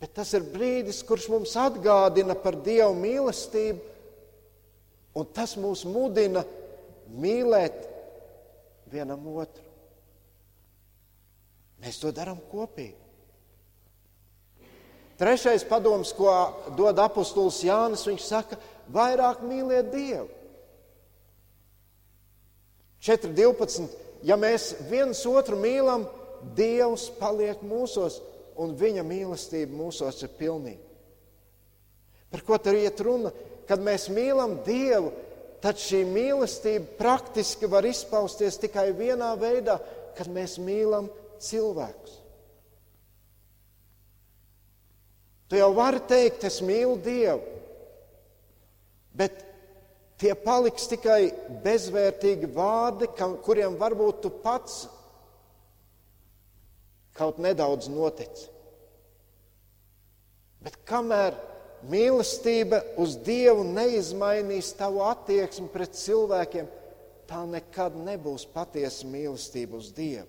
bet 0.00 0.12
tas 0.18 0.34
ir 0.36 0.44
brīdis, 0.52 1.00
kurš 1.08 1.30
mums 1.32 1.54
atgādina 1.56 2.36
par 2.38 2.58
Dieva 2.60 2.92
mīlestību, 2.96 3.80
un 5.16 5.30
tas 5.34 5.56
mūs 5.56 5.86
mudina 5.88 6.44
mīlēt 7.08 7.86
vienam 8.92 9.24
otru. 9.32 9.64
Mēs 11.78 12.00
to 12.02 12.12
darām 12.12 12.40
kopīgi. 12.50 12.96
Trešais 15.18 15.64
padoms, 15.66 16.12
ko 16.14 16.30
dod 16.78 16.98
apustulis 17.02 17.64
Jānis, 17.66 18.04
viņš 18.06 18.26
saka, 18.26 18.58
vairāk 18.94 19.40
mīliet 19.46 19.88
Dievu. 19.90 20.28
4.12. 23.02 23.88
Ja 24.26 24.34
mēs 24.38 24.72
viens 24.90 25.20
otru 25.26 25.58
mīlam, 25.58 26.06
Dievs 26.56 27.08
paliek 27.18 27.62
mūsos, 27.66 28.20
un 28.58 28.74
Viņa 28.78 29.04
mīlestība 29.06 29.74
mūsos 29.78 30.22
ir 30.24 30.32
pilnīga. 30.38 30.84
Par 32.28 32.44
ko 32.44 32.58
tur 32.60 32.76
iet 32.76 33.00
runa? 33.00 33.32
Kad 33.68 33.80
mēs 33.84 34.08
mīlam 34.12 34.58
Dievu, 34.66 35.12
tad 35.62 35.80
šī 35.80 36.02
mīlestība 36.08 36.96
praktiski 36.98 37.68
var 37.70 37.86
izpausties 37.88 38.58
tikai 38.60 38.90
vienā 38.96 39.32
veidā, 39.40 39.78
kad 40.16 40.30
mēs 40.32 40.58
mīlam 40.60 41.08
cilvēkus. 41.42 42.16
Tu 45.48 45.56
jau 45.56 45.70
vari 45.72 46.00
teikt, 46.04 46.44
es 46.44 46.60
mīlu 46.60 46.98
Dievu, 47.00 47.40
bet 49.16 49.40
tie 50.20 50.34
paliks 50.36 50.90
tikai 50.90 51.30
bezvērtīgi 51.64 52.50
vārdi, 52.52 53.08
kuriem 53.46 53.78
varbūt 53.80 54.20
tu 54.24 54.32
pats 54.44 54.82
kaut 57.18 57.40
nedaudz 57.42 57.90
notic. 57.90 58.46
Bet 60.62 60.78
kamēr 60.88 61.36
mīlestība 61.90 62.80
uz 62.98 63.16
Dievu 63.22 63.62
neizmainīs 63.66 64.72
tavu 64.78 65.04
attieksmi 65.06 65.68
pret 65.72 65.94
cilvēkiem, 65.98 66.66
tā 67.28 67.44
nekad 67.46 67.96
nebūs 68.06 68.46
patiesa 68.54 69.06
mīlestība 69.06 69.78
uz 69.78 69.92
Dievu. 69.94 70.26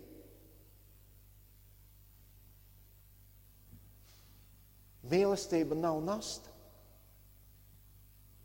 Mīlestība 5.09 5.73
nav 5.73 6.03
nasta. 6.05 6.51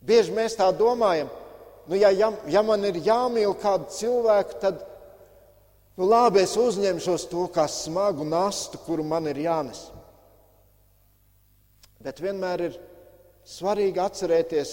Bieži 0.05 0.33
mēs 0.37 0.57
tā 0.57 0.71
domājam, 0.77 1.29
nu, 1.89 1.97
ja, 1.97 2.11
ja, 2.13 2.31
ja 2.49 2.63
man 2.65 2.85
ir 2.85 2.99
jāmīl 3.05 3.53
kādu 3.61 3.89
cilvēku, 3.93 4.59
tad 4.61 4.83
Nu, 5.95 6.09
labi, 6.11 6.43
es 6.43 6.57
uzņemšos 6.59 7.29
to 7.31 7.45
kā 7.55 7.69
smagu 7.71 8.27
nastu, 8.27 8.81
kuru 8.83 9.05
man 9.07 9.29
ir 9.31 9.39
jānes. 9.45 9.87
Bet 12.03 12.19
vienmēr 12.21 12.65
ir 12.67 12.79
svarīgi 13.47 14.03
atcerēties 14.03 14.73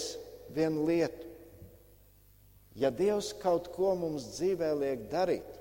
vienu 0.52 0.86
lietu. 0.88 1.28
Ja 2.74 2.90
Dievs 2.90 3.30
kaut 3.38 3.68
ko 3.74 3.92
mums 4.00 4.26
dzīvē 4.32 4.70
liek 4.80 5.04
darīt, 5.12 5.58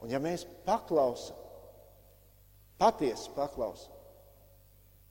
un 0.00 0.10
ja 0.10 0.18
mēs 0.24 0.46
paklausām, 0.64 1.36
patiesi 2.80 3.28
paklausām, 3.36 3.92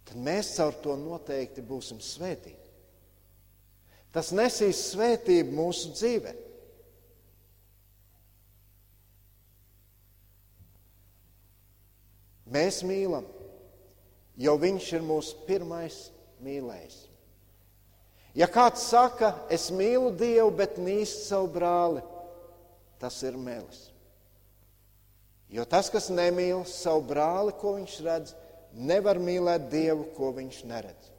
tad 0.10 0.18
mēs 0.26 0.56
caur 0.58 0.74
to 0.82 0.96
noteikti 0.98 1.62
būsim 1.62 2.02
svētīti. 2.02 2.66
Tas 4.12 4.34
nesīs 4.34 4.82
svētību 4.96 5.54
mūsu 5.54 5.94
dzīvēm. 5.94 6.47
Mēs 12.54 12.82
mīlam, 12.88 13.26
jo 14.38 14.56
Viņš 14.62 14.94
ir 14.96 15.06
mūsu 15.06 15.44
pirmais 15.48 16.08
mīlējs. 16.44 17.08
Ja 18.38 18.46
kāds 18.46 18.84
saka, 18.86 19.32
es 19.50 19.72
mīlu 19.74 20.12
Dievu, 20.14 20.52
bet 20.54 20.76
nīst 20.78 21.26
savu 21.26 21.50
brāli, 21.56 22.04
tas 23.02 23.18
ir 23.26 23.38
melis. 23.38 23.88
Jo 25.50 25.64
tas, 25.66 25.90
kas 25.90 26.12
nemīl 26.14 26.62
savu 26.70 27.06
brāli, 27.08 27.56
ko 27.58 27.78
viņš 27.80 27.96
redz, 28.06 28.36
nevar 28.78 29.18
mīlēt 29.18 29.70
Dievu, 29.72 30.10
ko 30.14 30.30
viņš 30.36 30.60
neredz. 30.70 31.10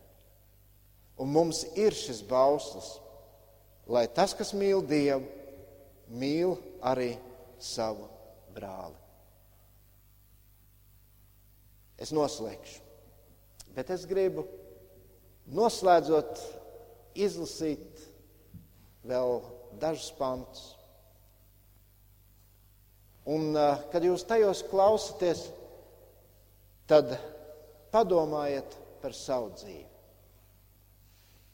Un 1.19 1.33
mums 1.35 1.65
ir 1.75 1.97
šis 1.97 2.21
bauslis, 2.23 2.93
lai 3.91 4.07
tas, 4.07 4.37
kas 4.39 4.55
mīl 4.55 4.85
Dievu, 4.87 5.27
mīl 6.07 6.55
arī 6.87 7.17
savu 7.59 8.07
brāli. 8.55 9.08
Es 11.99 12.13
noslēgšu. 12.15 12.81
Bet 13.75 13.91
es 13.95 14.07
gribu, 14.11 14.45
noslēdzot, 15.55 16.41
izlasīt 17.19 18.03
vēl 19.07 19.41
dažus 19.83 20.11
pantus. 20.19 20.65
Un, 23.29 23.53
kad 23.93 24.05
jūs 24.07 24.25
tajos 24.25 24.63
klausaties, 24.71 25.45
tad 26.89 27.13
padomājiet 27.93 28.77
par 29.03 29.15
savu 29.17 29.53
dzīvi. 29.59 29.85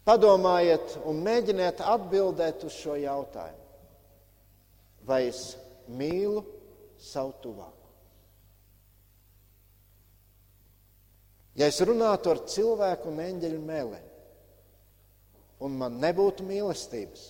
Padomājiet 0.05 0.99
un 1.09 1.22
mēģiniet 1.24 1.80
atbildēt 1.80 2.66
uz 2.68 2.76
šo 2.76 2.99
jautājumu. 3.01 3.62
Vai 5.09 5.22
es 5.30 5.40
mīlu 5.88 6.45
savu 7.01 7.32
tuvāku? 7.42 7.73
Ja 11.55 11.68
es 11.70 11.78
runātu 11.86 12.32
ar 12.32 12.42
cilvēku 12.50 13.12
un 13.12 13.22
eņģeļu 13.22 13.61
mēlēm, 13.62 14.11
un 15.62 15.76
man 15.78 16.00
nebūtu 16.02 16.46
mīlestības, 16.46 17.28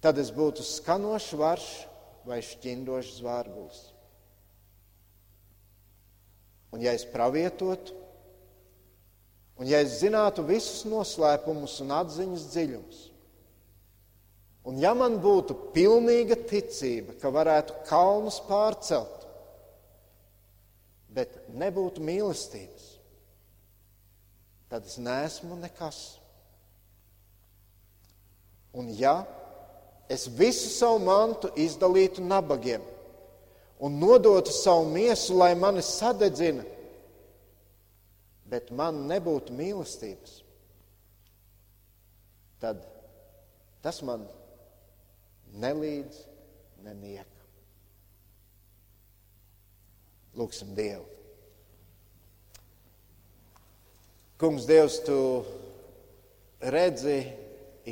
tad 0.00 0.18
es 0.18 0.32
būtu 0.32 0.64
skanošs 0.64 1.34
varš 1.36 1.68
vai 2.24 2.40
šķindošs 2.44 3.18
zvārgulis. 3.20 3.82
Un 6.72 6.80
ja 6.84 6.94
es 6.96 7.04
pravietotu, 7.04 7.96
un 9.60 9.68
ja 9.68 9.82
es 9.84 9.98
zinātu 10.00 10.46
visus 10.48 10.86
noslēpumus 10.88 11.80
un 11.84 11.92
atziņas 11.98 12.48
dziļumus, 12.54 13.00
un 14.70 14.78
ja 14.80 14.94
man 14.96 15.18
būtu 15.20 15.56
pilnīga 15.74 16.38
ticība, 16.48 17.18
ka 17.20 17.32
varētu 17.34 17.82
kalnus 17.90 18.38
pārcelt, 18.48 19.19
bet 21.14 21.34
nebūtu 21.58 22.02
mīlestības, 22.04 22.86
tad 24.70 24.86
es 24.86 24.98
neesmu 25.02 25.58
nekas. 25.58 25.98
Un 28.70 28.92
ja 28.94 29.24
es 30.10 30.28
visu 30.30 30.68
savu 30.70 31.00
mantu 31.02 31.50
izdalītu 31.58 32.22
nabagiem, 32.22 32.84
un 33.82 33.98
nodotu 33.98 34.54
savu 34.54 34.86
miesu, 34.92 35.34
lai 35.38 35.54
mani 35.58 35.82
sadedzina, 35.82 36.62
bet 38.50 38.70
man 38.74 39.04
nebūtu 39.10 39.54
mīlestības, 39.54 40.40
tad 42.62 42.82
tas 43.82 44.02
man 44.06 44.26
nelīdz 45.58 46.24
nenieka. 46.84 47.39
Lūksim 50.40 50.72
Dievu. 50.72 51.04
Kungs, 54.40 54.64
Dievs, 54.64 55.02
tu 55.04 55.16
redzi 56.72 57.18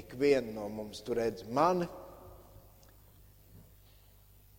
ikvienu 0.00 0.54
no 0.56 0.68
mums, 0.72 1.02
tu 1.04 1.12
redzi 1.12 1.44
mani. 1.52 1.84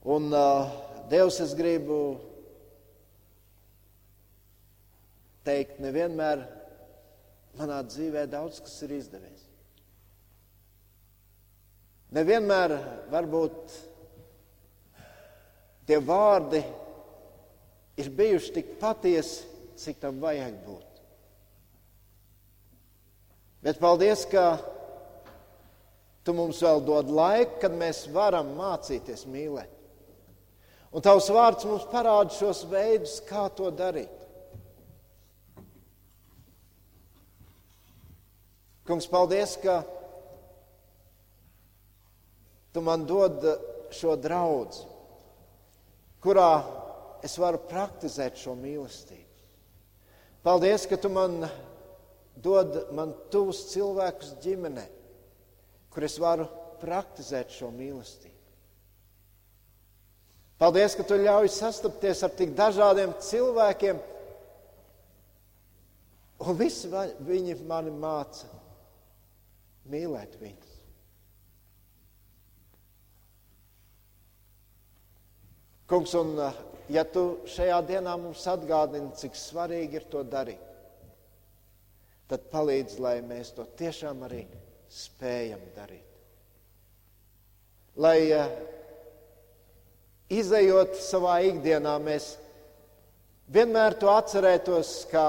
Un 0.05 0.29
uh, 0.29 0.69
Dievs, 1.09 1.39
es 1.41 1.55
gribu 1.57 1.97
teikt, 5.49 5.79
nevienmēr 5.81 6.45
manā 7.57 7.79
dzīvē 7.89 8.27
daudz 8.29 8.61
kas 8.61 8.75
ir 8.85 8.93
izdevies. 8.99 9.47
Nevienmēr 12.13 12.75
varbūt 13.09 13.73
tie 15.89 15.97
vārdi 16.05 16.61
ir 17.99 18.09
bijuši 18.15 18.53
tik 18.55 18.75
patiesi, 18.79 19.47
cik 19.79 19.99
tam 19.99 20.21
vajag 20.23 20.55
būt. 20.65 20.85
Bet 23.63 23.79
paldies, 23.79 24.23
ka 24.31 24.59
tu 26.23 26.35
mums 26.35 26.61
vēl 26.63 26.79
dod 26.87 27.11
laiku, 27.11 27.59
kad 27.63 27.75
mēs 27.75 28.05
varam 28.15 28.53
mācīties 28.55 29.25
mīlēt. 29.27 29.75
Un 30.95 31.03
tavs 31.05 31.27
vārds 31.29 31.67
mums 31.67 31.83
parāda 31.91 32.33
šos 32.33 32.63
veidus, 32.71 33.19
kā 33.27 33.45
to 33.53 33.67
darīt. 33.75 34.15
Kungs, 38.87 39.05
paldies, 39.05 39.53
ka 39.61 39.83
tu 42.73 42.81
man 42.81 43.03
dod 43.05 43.43
šo 43.93 44.15
draugu, 44.17 44.87
kurā 46.23 46.78
es 47.26 47.36
varu 47.39 47.59
praktizēt 47.70 48.39
šo 48.39 48.55
mīlestību. 48.59 49.26
Paldies, 50.43 50.86
ka 50.88 50.97
tu 50.97 51.11
man 51.11 51.43
dod 52.39 52.78
man 52.95 53.13
tuvus 53.32 53.65
cilvēkus 53.74 54.38
ģimenē, 54.43 54.86
kur 55.91 56.05
es 56.07 56.17
varu 56.22 56.47
praktizēt 56.80 57.51
šo 57.51 57.72
mīlestību. 57.76 58.38
Paldies, 60.59 60.95
ka 60.95 61.05
tu 61.07 61.15
ļauj 61.20 61.47
sastapties 61.55 62.24
ar 62.24 62.34
tik 62.36 62.51
dažādiem 62.55 63.13
cilvēkiem. 63.24 63.99
Un 66.39 66.57
visi 66.59 66.88
viņi 67.28 67.55
mani 67.67 67.93
māca 67.95 68.47
mīlēt 69.91 70.36
viņus. 70.39 70.76
Kungs, 75.89 76.11
un 76.20 76.36
ja 76.89 77.03
tu 77.05 77.25
šajā 77.49 77.79
dienā 77.87 78.15
mums 78.19 78.45
atgādini, 78.49 79.13
cik 79.17 79.37
svarīgi 79.37 79.99
ir 79.99 80.07
to 80.11 80.23
darīt, 80.25 80.65
tad 82.29 82.49
palīdz, 82.51 82.99
lai 83.01 83.19
mēs 83.25 83.53
to 83.57 83.65
tiešām 83.79 84.25
arī 84.27 84.43
spējam 84.89 85.61
darīt. 85.75 86.05
Lai 87.99 88.17
izējot 90.31 90.95
savā 91.03 91.39
ikdienā, 91.49 91.95
mēs 92.01 92.31
vienmēr 93.51 93.97
to 93.99 94.11
atcerētos, 94.13 94.93
ka 95.11 95.25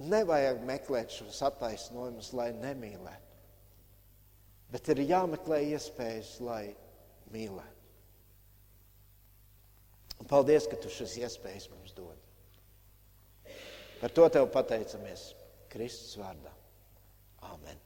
nevajag 0.00 0.62
meklēt 0.68 1.12
šos 1.16 1.42
attaisnojumus, 1.50 2.32
lai 2.36 2.52
nemīlētu. 2.56 3.26
Bet 4.70 4.86
ir 4.94 5.02
jāmeklē 5.08 5.64
iespējas, 5.72 6.36
lai 6.46 6.64
mīlētu. 7.34 7.79
Un 10.20 10.28
paldies, 10.28 10.68
ka 10.68 10.76
tu 10.76 10.92
šīs 10.92 11.16
iespējas 11.22 11.70
mums 11.72 11.94
dod. 11.96 12.18
Par 14.00 14.12
to 14.16 14.26
tev 14.32 14.48
pateicamies 14.52 15.30
Kristus 15.72 16.18
vārdā. 16.20 16.52
Āmen! 17.50 17.80